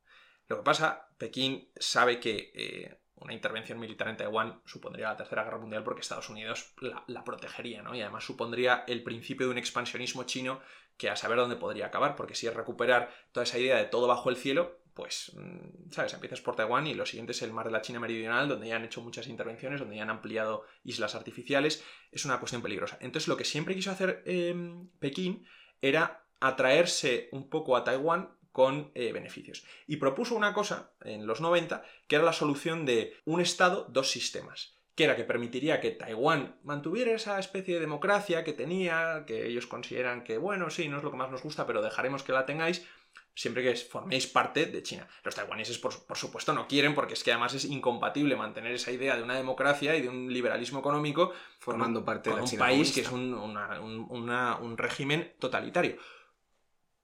Lo 0.49 0.57
que 0.57 0.63
pasa, 0.63 1.09
Pekín 1.19 1.71
sabe 1.77 2.21
que 2.21 2.53
eh, 2.55 3.02
una 3.23 3.35
intervención 3.35 3.79
militar 3.79 4.09
en 4.09 4.17
Taiwán 4.17 4.61
supondría 4.65 5.09
la 5.09 5.17
Tercera 5.17 5.45
Guerra 5.45 5.59
Mundial 5.59 5.85
porque 5.85 6.01
Estados 6.01 6.29
Unidos 6.29 6.75
la, 7.07 7.25
protegería, 7.25 7.83
¿no? 7.83 7.95
Y 7.95 8.01
además 8.01 8.25
supondría 8.25 8.85
el 8.87 9.03
principio 9.03 9.47
de 9.47 9.53
un 9.53 9.59
expansionismo 9.59 10.25
chino 10.25 10.61
que 10.97 11.09
a 11.09 11.17
saber 11.17 11.39
dónde 11.39 11.57
podría 11.57 11.87
acabar, 11.87 12.17
porque 12.17 12.35
si 12.35 12.47
es 12.47 12.55
recuperar 12.55 13.13
toda 13.33 13.45
esa 13.45 13.59
idea 13.59 13.77
de 13.77 13.85
todo 13.85 14.07
bajo 14.07 14.29
el 14.31 14.37
cielo, 14.37 14.83
pues, 14.95 15.33
mm, 15.35 15.91
¿sabes? 15.91 16.13
Empiezas 16.13 16.41
por 16.41 16.55
Taiwán 16.55 16.87
y 16.87 16.95
lo 16.95 17.07
siguiente 17.07 17.33
es 17.33 17.43
el 17.43 17.53
mar 17.53 17.67
de 17.67 17.73
la 17.73 17.83
China 17.83 18.01
Meridional, 18.01 18.49
donde 18.49 18.69
ya 18.69 18.77
han 18.77 18.85
hecho 18.85 19.01
muchas 19.01 19.27
intervenciones, 19.27 19.81
donde 19.81 19.97
ya 19.97 20.03
han 20.03 20.11
ampliado 20.11 20.65
islas 20.85 21.15
artificiales. 21.15 21.85
Es 22.11 22.25
una 22.25 22.39
cuestión 22.39 22.63
peligrosa. 22.63 22.99
Entonces, 23.01 23.29
lo 23.29 23.37
que 23.37 23.45
siempre 23.45 23.75
quiso 23.75 23.91
hacer 23.91 24.23
em, 24.27 24.89
Pekín 24.99 25.47
era 25.81 26.25
atraerse 26.41 27.29
un 27.33 27.49
poco 27.49 27.77
a 27.77 27.85
Taiwán 27.85 28.37
con 28.53 28.93
eh, 28.95 29.13
beneficios. 29.13 29.65
Y 29.87 29.97
propuso 29.97 30.35
una 30.35 30.55
cosa 30.55 30.93
en 31.03 31.27
los 31.27 31.41
90, 31.41 31.83
que 32.07 32.17
era 32.17 32.25
la 32.25 32.33
solución 32.33 32.87
de 32.87 33.17
un 33.25 33.41
Estado, 33.41 33.87
dos 33.91 34.11
sistemas 34.11 34.79
que 34.95 35.05
era 35.05 35.17
que 35.17 35.25
permitiría 35.25 35.81
que 35.81 35.91
Taiwán 35.91 36.57
mantuviera 36.65 37.13
esa 37.13 37.39
especie 37.39 37.75
de 37.75 37.81
democracia 37.81 38.45
que 38.45 38.53
tenía, 38.53 39.25
que 39.27 39.47
ellos 39.47 39.67
consideran 39.67 40.23
que, 40.23 40.37
bueno, 40.37 40.69
sí, 40.69 40.89
no 40.89 40.99
es 40.99 41.03
lo 41.03 41.11
que 41.11 41.17
más 41.17 41.31
nos 41.31 41.43
gusta, 41.43 41.67
pero 41.67 41.81
dejaremos 41.81 42.23
que 42.23 42.33
la 42.33 42.45
tengáis 42.45 42.87
siempre 43.35 43.63
que 43.63 43.75
forméis 43.77 44.27
parte 44.27 44.67
de 44.67 44.83
China. 44.83 45.09
Los 45.25 45.35
taiwaneses, 45.35 45.79
por, 45.79 45.93
supuesto, 45.93 46.53
no 46.53 46.69
quieren 46.69 46.95
porque 46.95 47.15
es 47.15 47.25
que 47.25 47.33
además 47.33 47.55
es 47.55 47.65
incompatible 47.65 48.37
mantener 48.37 48.73
esa 48.73 48.93
idea 48.93 49.17
de 49.17 49.23
una 49.23 49.37
democracia 49.37 49.97
y 49.97 50.03
de 50.03 50.09
un 50.11 50.31
liberalismo 50.31 50.81
económico 50.81 51.33
formando 51.59 52.05
parte 52.05 52.29
de 52.29 52.43
un 52.43 52.59
país 52.59 52.93
que 52.93 53.01
es 53.01 53.11
un, 53.11 53.33
un 53.33 54.77
régimen 54.77 55.33
totalitario. 55.39 55.97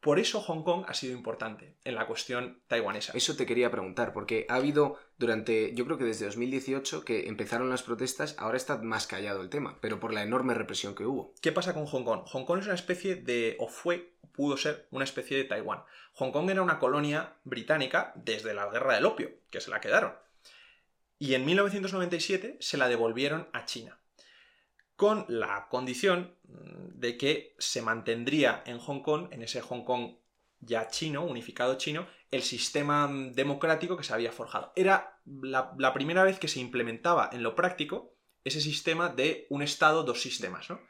Por 0.00 0.20
eso 0.20 0.40
Hong 0.40 0.62
Kong 0.62 0.84
ha 0.86 0.94
sido 0.94 1.12
importante 1.12 1.76
en 1.82 1.96
la 1.96 2.06
cuestión 2.06 2.62
taiwanesa. 2.68 3.12
Eso 3.16 3.34
te 3.34 3.46
quería 3.46 3.70
preguntar, 3.70 4.12
porque 4.12 4.46
ha 4.48 4.54
habido 4.54 4.96
durante, 5.18 5.74
yo 5.74 5.84
creo 5.86 5.98
que 5.98 6.04
desde 6.04 6.26
2018 6.26 7.04
que 7.04 7.26
empezaron 7.26 7.68
las 7.68 7.82
protestas, 7.82 8.36
ahora 8.38 8.56
está 8.56 8.78
más 8.78 9.08
callado 9.08 9.42
el 9.42 9.50
tema, 9.50 9.78
pero 9.80 9.98
por 9.98 10.14
la 10.14 10.22
enorme 10.22 10.54
represión 10.54 10.94
que 10.94 11.04
hubo. 11.04 11.34
¿Qué 11.42 11.50
pasa 11.50 11.74
con 11.74 11.86
Hong 11.86 12.04
Kong? 12.04 12.22
Hong 12.26 12.44
Kong 12.44 12.60
es 12.60 12.66
una 12.66 12.76
especie 12.76 13.16
de, 13.16 13.56
o 13.58 13.66
fue, 13.66 14.14
pudo 14.32 14.56
ser 14.56 14.86
una 14.92 15.04
especie 15.04 15.36
de 15.36 15.44
Taiwán. 15.44 15.82
Hong 16.14 16.30
Kong 16.30 16.48
era 16.48 16.62
una 16.62 16.78
colonia 16.78 17.34
británica 17.42 18.12
desde 18.14 18.54
la 18.54 18.68
guerra 18.68 18.94
del 18.94 19.06
opio, 19.06 19.30
que 19.50 19.60
se 19.60 19.70
la 19.70 19.80
quedaron. 19.80 20.12
Y 21.18 21.34
en 21.34 21.44
1997 21.44 22.58
se 22.60 22.76
la 22.76 22.88
devolvieron 22.88 23.48
a 23.52 23.64
China 23.64 23.97
con 24.98 25.26
la 25.28 25.68
condición 25.70 26.34
mm, 26.48 26.98
de 26.98 27.16
que 27.16 27.54
se 27.56 27.82
mantendría 27.82 28.64
en 28.66 28.80
Hong 28.80 29.00
Kong, 29.00 29.28
en 29.30 29.42
ese 29.42 29.60
Hong 29.60 29.84
Kong 29.84 30.16
ya 30.58 30.88
chino, 30.88 31.24
unificado 31.24 31.76
chino, 31.76 32.08
el 32.32 32.42
sistema 32.42 33.06
mm, 33.06 33.32
democrático 33.32 33.96
que 33.96 34.02
se 34.02 34.12
había 34.12 34.32
forjado. 34.32 34.72
Era 34.74 35.20
la, 35.24 35.94
primera 35.94 36.24
vez 36.24 36.40
que 36.40 36.48
se 36.48 36.58
implementaba 36.58 37.30
en 37.32 37.44
lo 37.44 37.54
práctico 37.54 38.16
ese 38.42 38.60
sistema 38.60 39.08
de 39.08 39.46
un 39.50 39.62
Estado, 39.62 40.02
dos 40.02 40.20
sistemas. 40.20 40.68
¿no? 40.68 40.80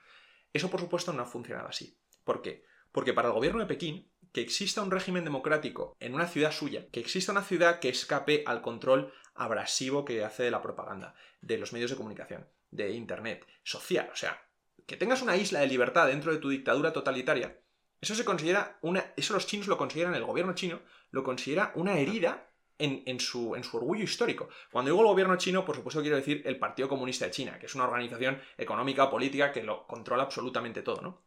Eso, 0.55 0.71
por 0.71 0.81
supuesto, 0.81 1.13
no 1.13 1.23
ha 1.23 1.27
funcionado 1.27 1.69
así. 1.69 2.01
¿Por 2.25 2.41
qué? 2.41 2.65
Porque 2.93 3.13
para 3.13 3.29
el 3.29 3.35
gobierno 3.35 3.61
de 3.61 3.67
Pekín, 3.67 4.11
que 4.33 4.41
exista 4.41 4.81
un 4.81 4.91
régimen 4.91 5.25
democrático 5.25 5.95
en 6.01 6.15
una 6.15 6.29
ciudad 6.29 6.53
suya, 6.53 6.89
que 6.91 7.01
exista 7.01 7.33
una 7.33 7.43
ciudad 7.43 7.79
que 7.79 7.91
escape 7.91 8.43
al 8.47 8.63
control 8.63 9.13
abrasivo 9.35 10.07
que 10.07 10.25
hace 10.25 10.45
de 10.45 10.51
la 10.51 10.63
propaganda, 10.63 11.15
de 11.43 11.59
los 11.59 11.75
medios 11.75 11.91
de 11.91 11.99
comunicación, 11.99 12.49
de 12.71 12.93
Internet, 12.93 13.47
social, 13.63 14.11
o 14.13 14.17
sea, 14.17 14.43
que 14.87 14.97
tengas 14.97 15.23
una 15.23 15.37
isla 15.37 15.61
de 15.61 15.67
libertad 15.67 16.07
dentro 16.07 16.33
de 16.33 16.39
tu 16.39 16.49
dictadura 16.49 16.93
totalitaria, 16.93 17.59
eso 18.01 18.15
se 18.15 18.25
considera 18.25 18.79
una. 18.83 19.13
Eso 19.17 19.35
los 19.35 19.47
chinos 19.47 19.67
lo 19.67 19.77
consideran, 19.77 20.15
el 20.15 20.25
gobierno 20.25 20.55
chino 20.55 20.81
lo 21.11 21.25
considera 21.25 21.73
una 21.75 21.99
herida 21.99 22.51
en, 22.79 23.19
su, 23.19 23.57
en, 23.57 23.65
su, 23.65 23.77
orgullo 23.77 24.05
histórico. 24.05 24.49
Cuando 24.71 24.91
digo 24.91 25.03
el 25.03 25.09
gobierno 25.09 25.37
chino, 25.37 25.65
por 25.65 25.75
supuesto 25.75 26.01
quiero 26.01 26.17
decir 26.17 26.43
el 26.45 26.59
Partido 26.59 26.89
Comunista 26.89 27.25
de 27.25 27.33
China, 27.33 27.59
que 27.59 27.67
es 27.67 27.75
una 27.75 27.85
organización 27.85 28.41
económica, 28.57 29.11
política, 29.11 29.51
que 29.51 29.65
lo 29.65 29.87
controla 29.87 30.23
absolutamente 30.23 30.83
todo, 30.83 31.03
¿no? 31.03 31.23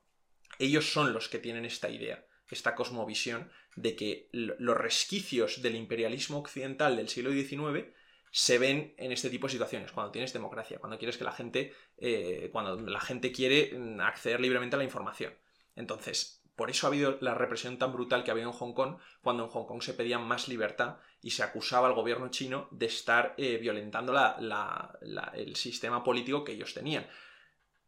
Ellos 0.60 0.92
son 0.92 1.12
los 1.12 1.28
que 1.28 1.40
tienen 1.40 1.66
esta 1.66 1.90
idea, 1.90 2.26
esta 2.50 2.74
cosmovisión 2.74 3.52
de 3.76 3.96
que 3.96 4.30
los 4.32 4.78
resquicios 4.78 5.62
del 5.62 5.76
imperialismo 5.76 6.38
occidental 6.38 6.96
del 6.96 7.10
siglo 7.10 7.32
XIX 7.32 7.88
se 8.32 8.58
ven 8.58 8.96
en 8.98 9.12
este 9.12 9.30
tipo 9.30 9.48
de 9.48 9.52
situaciones, 9.52 9.92
cuando 9.92 10.12
tienes 10.12 10.32
democracia, 10.32 10.80
cuando 10.80 10.98
quieres 10.98 11.18
que 11.18 11.26
la 11.26 11.34
gente, 11.34 11.74
eh, 11.98 12.50
cuando 12.52 12.78
la 12.78 13.02
gente 13.02 13.32
quiere 13.32 13.78
mm, 13.78 14.00
acceder 14.00 14.40
libremente 14.40 14.76
a 14.76 14.80
la 14.80 14.86
información. 14.86 15.34
Entonces, 15.76 16.42
por 16.56 16.70
eso 16.70 16.88
ha 16.88 16.90
habido 16.90 17.18
la 17.22 17.34
represión 17.34 17.78
tan 17.78 17.92
brutal 17.92 18.24
que 18.24 18.32
ha 18.32 18.34
habido 18.34 18.50
en 18.50 18.56
Hong 18.56 18.74
Kong, 18.74 18.98
cuando 19.22 19.44
en 19.44 19.50
Hong 19.50 19.66
Kong 19.66 19.82
se 19.82 19.94
pedía 19.94 20.18
más 20.18 20.48
libertad 20.48 20.98
y 21.22 21.32
se 21.32 21.44
acusaba 21.44 21.88
al 21.88 21.94
gobierno 21.94 22.30
chino 22.30 22.68
de 22.72 22.86
estar 22.86 23.34
eh, 23.38 23.58
violentando 23.58 24.14
el 25.34 25.56
sistema 25.56 26.04
político 26.04 26.44
que 26.44 26.54
ellos 26.54 26.74
tenían. 26.74 27.08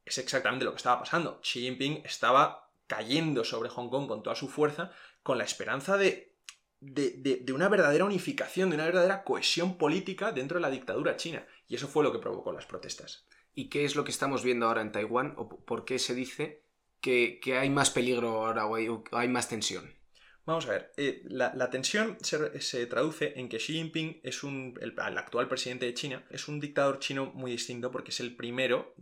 Es 0.03 0.17
exactamente 0.17 0.65
lo 0.65 0.71
que 0.71 0.77
estaba 0.77 0.99
pasando. 0.99 1.39
Xi 1.41 1.61
Jinping 1.61 2.01
estaba 2.03 2.69
cayendo 2.87 3.43
sobre 3.43 3.69
Hong 3.69 3.89
Kong 3.89 4.07
con 4.07 4.23
toda 4.23 4.35
su 4.35 4.49
fuerza, 4.49 4.91
con 5.21 5.37
la 5.37 5.45
esperanza 5.45 5.97
de, 5.97 6.32
de, 6.83 7.53
una 7.53 7.69
verdadera 7.69 8.05
unificación, 8.05 8.69
de 8.69 8.75
una 8.75 8.85
verdadera 8.85 9.23
cohesión 9.23 9.77
política 9.77 10.31
dentro 10.31 10.57
de 10.57 10.61
la 10.61 10.69
dictadura 10.69 11.17
china. 11.17 11.45
Y 11.67 11.75
eso 11.75 11.87
fue 11.87 12.03
lo 12.03 12.11
que 12.11 12.19
provocó 12.19 12.51
las 12.51 12.65
protestas. 12.65 13.25
¿Y 13.55 13.69
qué 13.69 13.85
es 13.85 13.95
lo 13.95 14.03
que 14.03 14.11
estamos 14.11 14.43
viendo 14.43 14.65
ahora 14.65 14.81
en 14.81 14.91
Taiwán? 14.91 15.33
¿O 15.37 15.47
por 15.47 15.85
qué 15.85 15.99
se 15.99 16.15
dice 16.15 16.63
que, 16.99 17.39
hay 17.59 17.69
más 17.69 17.89
peligro 17.89 18.45
ahora 18.45 18.65
o 18.65 18.75
hay, 18.75 19.27
más 19.27 19.49
tensión? 19.49 19.93
Vamos 20.45 20.65
a 20.65 20.71
ver, 20.71 20.91
eh, 20.97 21.21
la, 21.25 21.69
tensión 21.69 22.17
se, 22.21 22.85
traduce 22.87 23.39
en 23.39 23.47
que 23.47 23.59
Xi 23.59 23.73
Jinping 23.73 24.19
es 24.23 24.43
un, 24.43 24.77
el, 24.81 24.93
actual 24.99 25.47
presidente 25.47 25.85
de 25.85 25.93
China, 25.93 26.25
es 26.29 26.49
un 26.49 26.59
dictador 26.59 26.99
chino 26.99 27.31
muy 27.33 27.51
distinto 27.51 27.91
porque 27.91 28.11
es 28.11 28.19
el 28.19 28.35
primero 28.35 28.93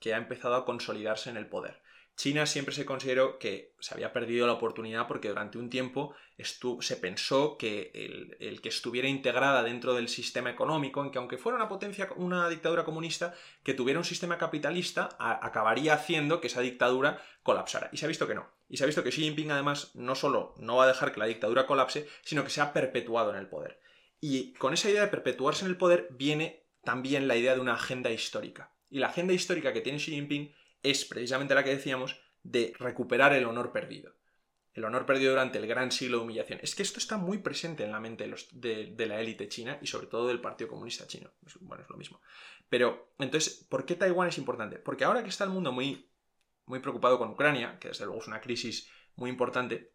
que 0.00 0.14
ha 0.14 0.16
empezado 0.16 0.56
a 0.56 0.64
consolidarse 0.64 1.30
en 1.30 1.36
el 1.36 1.46
poder. 1.46 1.80
China 2.20 2.44
siempre 2.44 2.74
se 2.74 2.84
consideró 2.84 3.38
que 3.38 3.72
se 3.80 3.94
había 3.94 4.12
perdido 4.12 4.46
la 4.46 4.52
oportunidad 4.52 5.08
porque 5.08 5.30
durante 5.30 5.56
un 5.56 5.70
tiempo 5.70 6.14
se 6.38 6.96
pensó 6.96 7.56
que 7.56 7.90
el, 8.38 8.60
que 8.60 8.68
estuviera 8.68 9.08
integrada 9.08 9.62
dentro 9.62 9.94
del 9.94 10.10
sistema 10.10 10.50
económico, 10.50 11.02
en 11.02 11.12
que 11.12 11.16
aunque 11.16 11.38
fuera 11.38 11.56
una 11.56 11.70
potencia, 11.70 12.10
una 12.16 12.50
dictadura 12.50 12.84
comunista, 12.84 13.32
que 13.62 13.72
tuviera 13.72 13.98
un 13.98 14.04
sistema 14.04 14.36
capitalista, 14.36 15.08
acabaría 15.18 15.94
haciendo 15.94 16.42
que 16.42 16.48
esa 16.48 16.60
dictadura 16.60 17.22
colapsara. 17.42 17.88
Y 17.90 17.96
se 17.96 18.04
ha 18.04 18.08
visto 18.08 18.26
que 18.26 18.34
no. 18.34 18.50
Y 18.68 18.76
se 18.76 18.84
ha 18.84 18.86
visto 18.86 19.02
que 19.02 19.12
Xi 19.12 19.22
Jinping 19.22 19.50
además 19.50 19.92
no 19.94 20.14
solo 20.14 20.54
no 20.58 20.76
va 20.76 20.84
a 20.84 20.88
dejar 20.88 21.12
que 21.12 21.20
la 21.20 21.26
dictadura 21.26 21.66
colapse, 21.66 22.06
sino 22.20 22.44
que 22.44 22.50
se 22.50 22.60
ha 22.60 22.74
perpetuado 22.74 23.30
en 23.30 23.36
el 23.36 23.48
poder. 23.48 23.80
Y 24.20 24.52
con 24.52 24.74
esa 24.74 24.90
idea 24.90 25.00
de 25.00 25.08
perpetuarse 25.08 25.64
en 25.64 25.70
el 25.70 25.78
poder 25.78 26.08
viene 26.10 26.64
también 26.84 27.28
la 27.28 27.36
idea 27.36 27.54
de 27.54 27.62
una 27.62 27.76
agenda 27.76 28.10
histórica. 28.10 28.72
Y 28.90 28.98
la 28.98 29.06
agenda 29.06 29.32
histórica 29.32 29.72
que 29.72 29.80
tiene 29.80 29.98
Xi 29.98 30.10
Jinping 30.10 30.52
es 30.82 31.04
precisamente 31.04 31.54
la 31.54 31.64
que 31.64 31.74
decíamos 31.74 32.20
de 32.42 32.72
recuperar 32.78 33.32
el 33.32 33.44
honor 33.44 33.72
perdido. 33.72 34.14
El 34.72 34.84
honor 34.84 35.04
perdido 35.04 35.32
durante 35.32 35.58
el 35.58 35.66
gran 35.66 35.90
siglo 35.90 36.18
de 36.18 36.24
humillación. 36.24 36.60
Es 36.62 36.74
que 36.74 36.82
esto 36.82 36.98
está 36.98 37.16
muy 37.16 37.38
presente 37.38 37.84
en 37.84 37.90
la 37.90 38.00
mente 38.00 38.32
de, 38.52 39.06
la 39.06 39.20
élite 39.20 39.48
china 39.48 39.78
y 39.82 39.86
sobre 39.86 40.06
todo 40.06 40.28
del 40.28 40.40
Partido 40.40 40.70
Comunista 40.70 41.06
Chino. 41.06 41.32
Bueno, 41.60 41.82
es 41.82 41.90
lo 41.90 41.96
mismo. 41.96 42.20
Pero, 42.68 43.12
entonces, 43.18 43.66
¿por 43.68 43.84
qué 43.84 43.96
Taiwán 43.96 44.28
es 44.28 44.38
importante? 44.38 44.78
Porque 44.78 45.04
ahora 45.04 45.24
que 45.24 45.28
está 45.28 45.44
el 45.44 45.50
mundo 45.50 45.72
muy, 45.72 46.08
muy 46.66 46.78
preocupado 46.78 47.18
con 47.18 47.30
Ucrania, 47.30 47.78
que 47.80 47.88
desde 47.88 48.04
luego 48.04 48.20
es 48.20 48.28
una 48.28 48.40
crisis 48.40 48.88
muy 49.16 49.28
importante, 49.28 49.92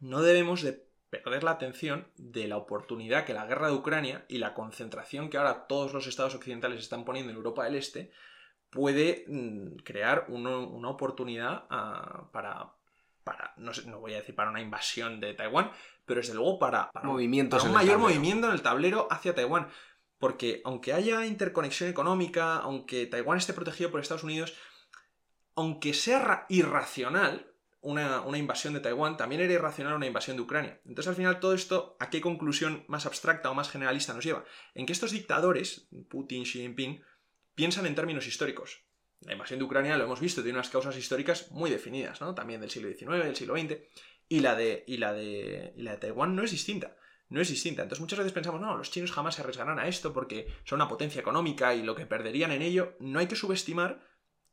no 0.00 0.22
debemos 0.22 0.62
de 0.62 0.88
perder 1.10 1.44
la 1.44 1.52
atención 1.52 2.10
de 2.16 2.48
la 2.48 2.56
oportunidad 2.56 3.24
que 3.24 3.34
la 3.34 3.46
guerra 3.46 3.68
de 3.68 3.74
Ucrania 3.74 4.24
y 4.28 4.38
la 4.38 4.54
concentración 4.54 5.30
que 5.30 5.36
ahora 5.36 5.66
todos 5.66 5.92
los 5.92 6.06
estados 6.06 6.34
occidentales 6.34 6.80
están 6.80 7.04
poniendo 7.04 7.30
en 7.30 7.36
Europa 7.36 7.64
del 7.64 7.76
Este 7.76 8.10
puede 8.70 9.24
mm, 9.26 9.76
crear 9.84 10.26
una 10.28 10.88
oportunidad 10.88 11.64
ah, 11.70 12.28
para, 12.32 12.72
para 13.24 13.54
no, 13.56 13.72
no, 13.86 14.00
voy 14.00 14.14
a 14.14 14.18
decir 14.18 14.34
para 14.34 14.50
una 14.50 14.60
invasión 14.60 15.20
de 15.20 15.34
Taiwán, 15.34 15.70
pero 16.04 16.20
desde 16.20 16.34
luego 16.34 16.58
para, 16.58 16.90
para, 16.90 17.08
un 17.08 17.72
mayor 17.72 17.98
movimiento 17.98 18.46
en 18.46 18.52
el 18.52 18.62
tablero 18.62 19.08
hacia 19.10 19.34
Taiwán. 19.34 19.68
Porque 20.18 20.62
aunque 20.64 20.92
haya 20.92 21.24
interconexión 21.26 21.88
económica, 21.88 22.56
aunque 22.56 23.06
Taiwán 23.06 23.38
esté 23.38 23.52
protegido 23.52 23.90
por 23.90 24.00
Estados 24.00 24.24
Unidos, 24.24 24.54
aunque 25.54 25.94
sea 25.94 26.46
irracional 26.48 27.52
una, 27.80 28.22
una, 28.22 28.38
invasión 28.38 28.74
de 28.74 28.80
Taiwán, 28.80 29.16
también 29.16 29.40
era 29.40 29.52
irracional 29.52 29.94
una 29.94 30.06
invasión 30.06 30.36
de 30.36 30.42
Ucrania. 30.42 30.80
Entonces 30.84 31.08
al 31.08 31.14
final 31.14 31.38
todo 31.38 31.54
esto, 31.54 31.96
¿a 32.00 32.10
qué 32.10 32.20
conclusión 32.20 32.84
más 32.88 33.06
abstracta 33.06 33.50
o 33.50 33.54
más 33.54 33.70
generalista 33.70 34.12
nos 34.12 34.24
lleva? 34.24 34.44
En 34.74 34.86
que 34.86 34.92
estos 34.92 35.12
dictadores, 35.12 35.88
Putin, 36.08 36.42
Xi 36.42 36.60
Jinping, 36.60 37.00
piensan 37.58 37.86
en 37.86 37.96
términos 37.96 38.24
históricos. 38.28 38.84
La 39.22 39.32
invasión 39.32 39.58
de 39.58 39.64
Ucrania, 39.64 39.98
lo 39.98 40.04
hemos 40.04 40.20
visto, 40.20 40.44
tiene 40.44 40.56
unas 40.56 40.70
causas 40.70 40.96
históricas 40.96 41.50
muy 41.50 41.70
definidas, 41.70 42.20
¿no? 42.20 42.32
También 42.32 42.60
del 42.60 42.70
siglo 42.70 42.88
XIX, 42.88 43.24
del 43.24 43.34
siglo 43.34 43.58
XX. 43.58 43.78
Y 44.28 44.38
la 44.38 44.54
de, 44.54 44.84
y 44.86 44.98
la 44.98 45.12
de, 45.12 45.72
la 45.76 45.90
de 45.90 45.96
Taiwán 45.96 46.36
no 46.36 46.44
es 46.44 46.52
distinta. 46.52 46.96
No 47.28 47.40
es 47.40 47.48
distinta. 47.48 47.82
Entonces 47.82 48.00
muchas 48.00 48.20
veces 48.20 48.32
pensamos, 48.32 48.60
no, 48.60 48.76
los 48.76 48.92
chinos 48.92 49.10
jamás 49.10 49.34
se 49.34 49.42
arriesgarán 49.42 49.80
a 49.80 49.88
esto 49.88 50.12
porque 50.12 50.46
son 50.62 50.76
una 50.76 50.86
potencia 50.86 51.20
económica 51.20 51.74
y 51.74 51.82
lo 51.82 51.96
que 51.96 52.06
perderían 52.06 52.52
en 52.52 52.62
ello. 52.62 52.94
No 53.00 53.18
hay 53.18 53.26
que 53.26 53.34
subestimar 53.34 54.06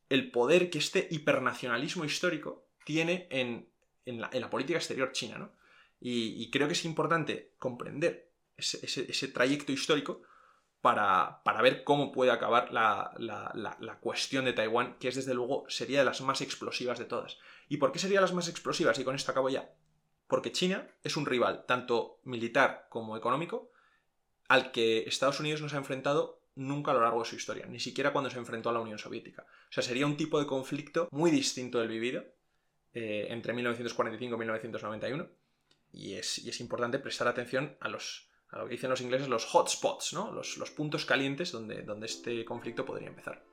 el 0.10 0.32
poder 0.32 0.72
que 0.72 0.80
este 0.80 1.08
hipernacionalismo 1.12 2.06
histórico 2.06 2.72
tiene 2.86 3.28
en, 3.30 3.70
la, 4.06 4.50
política 4.50 4.80
exterior 4.80 5.12
china, 5.12 5.38
¿no? 5.38 5.54
Y, 6.00 6.50
creo 6.50 6.68
que 6.68 6.74
es 6.74 6.86
importante 6.86 7.54
comprender 7.60 8.32
ese 8.58 9.28
trayecto 9.28 9.72
histórico 9.72 10.24
para, 10.86 11.62
ver 11.64 11.84
cómo 11.84 12.12
puede 12.12 12.30
acabar 12.30 12.72
la, 12.72 13.98
cuestión 14.02 14.46
de 14.46 14.54
Taiwán, 14.54 14.98
que 15.00 15.08
es 15.08 15.16
desde 15.16 15.34
luego 15.34 15.66
sería 15.68 15.98
de 15.98 16.06
las 16.06 16.22
más 16.22 16.42
explosivas 16.42 17.00
de 17.00 17.06
todas. 17.06 17.40
¿Y 17.68 17.78
por 17.78 17.92
qué 17.92 17.98
sería 17.98 18.22
las 18.22 18.34
más 18.34 18.50
explosivas? 18.50 19.00
Y 19.00 19.04
con 19.04 19.16
esto 19.16 19.32
acabo 19.32 19.50
ya. 19.50 19.68
Porque 20.28 20.52
China 20.52 20.88
es 21.04 21.18
un 21.18 21.26
rival, 21.26 21.66
tanto 21.66 22.20
militar 22.24 22.86
como 22.92 23.18
económico, 23.18 23.72
al 24.48 24.72
que 24.72 25.00
Estados 25.08 25.40
Unidos 25.40 25.60
nos 25.64 25.74
ha 25.74 25.78
enfrentado 25.78 26.44
nunca 26.54 26.92
a 26.92 26.94
lo 26.94 27.02
largo 27.02 27.24
de 27.24 27.30
su 27.30 27.36
historia, 27.36 27.66
ni 27.66 27.80
siquiera 27.80 28.14
cuando 28.14 28.30
se 28.30 28.38
enfrentó 28.38 28.70
a 28.70 28.74
la 28.74 28.80
Unión 28.80 29.00
Soviética. 29.00 29.42
O 29.42 29.74
sea, 29.74 29.82
sería 29.82 30.06
un 30.06 30.18
tipo 30.18 30.40
de 30.40 30.46
conflicto 30.46 31.08
muy 31.10 31.32
distinto 31.32 31.80
del 31.80 31.90
vivido 31.90 32.26
eh, 32.94 33.26
entre 33.32 33.54
1945 33.54 34.36
y 34.36 34.38
1991, 34.38 35.30
y 35.94 36.14
es, 36.14 36.38
y 36.38 36.50
es 36.50 36.60
importante 36.60 37.00
prestar 37.00 37.28
atención 37.28 37.76
a 37.80 37.90
los, 37.90 38.30
a 38.56 38.60
lo 38.60 38.66
que 38.66 38.72
dicen 38.72 38.90
los 38.90 39.02
ingleses 39.02 39.28
los 39.28 39.46
hotspots, 39.54 40.14
¿no? 40.14 40.32
los, 40.32 40.72
puntos 40.72 41.06
calientes 41.06 41.52
donde, 41.52 41.84
donde 41.84 42.08
este 42.08 42.46
conflicto 42.46 42.86
podría 42.86 43.10
empezar. 43.10 43.44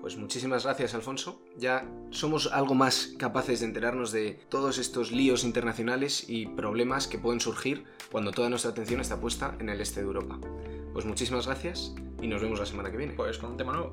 Pues 0.00 0.16
muchísimas 0.16 0.64
gracias, 0.64 0.94
Alfonso. 0.94 1.42
Ya 1.56 1.86
somos 2.10 2.46
algo 2.52 2.74
más 2.74 3.14
capaces 3.18 3.60
de 3.60 3.66
enterarnos 3.66 4.12
de 4.12 4.40
todos 4.48 4.78
estos 4.78 5.10
líos 5.12 5.44
internacionales 5.44 6.24
y 6.28 6.46
problemas 6.46 7.08
que 7.08 7.18
pueden 7.18 7.40
surgir 7.40 7.84
cuando 8.10 8.30
toda 8.30 8.48
nuestra 8.48 8.70
atención 8.70 9.00
está 9.00 9.20
puesta 9.20 9.56
en 9.58 9.68
el 9.68 9.80
este 9.80 10.00
de 10.00 10.06
Europa. 10.06 10.38
Pues 10.92 11.04
muchísimas 11.04 11.46
gracias 11.46 11.94
y 12.22 12.28
nos 12.28 12.40
vemos 12.40 12.60
la 12.60 12.66
semana 12.66 12.90
que 12.90 12.96
viene. 12.96 13.12
Pues 13.14 13.38
con 13.38 13.50
un 13.50 13.56
tema 13.56 13.72
nuevo. 13.72 13.92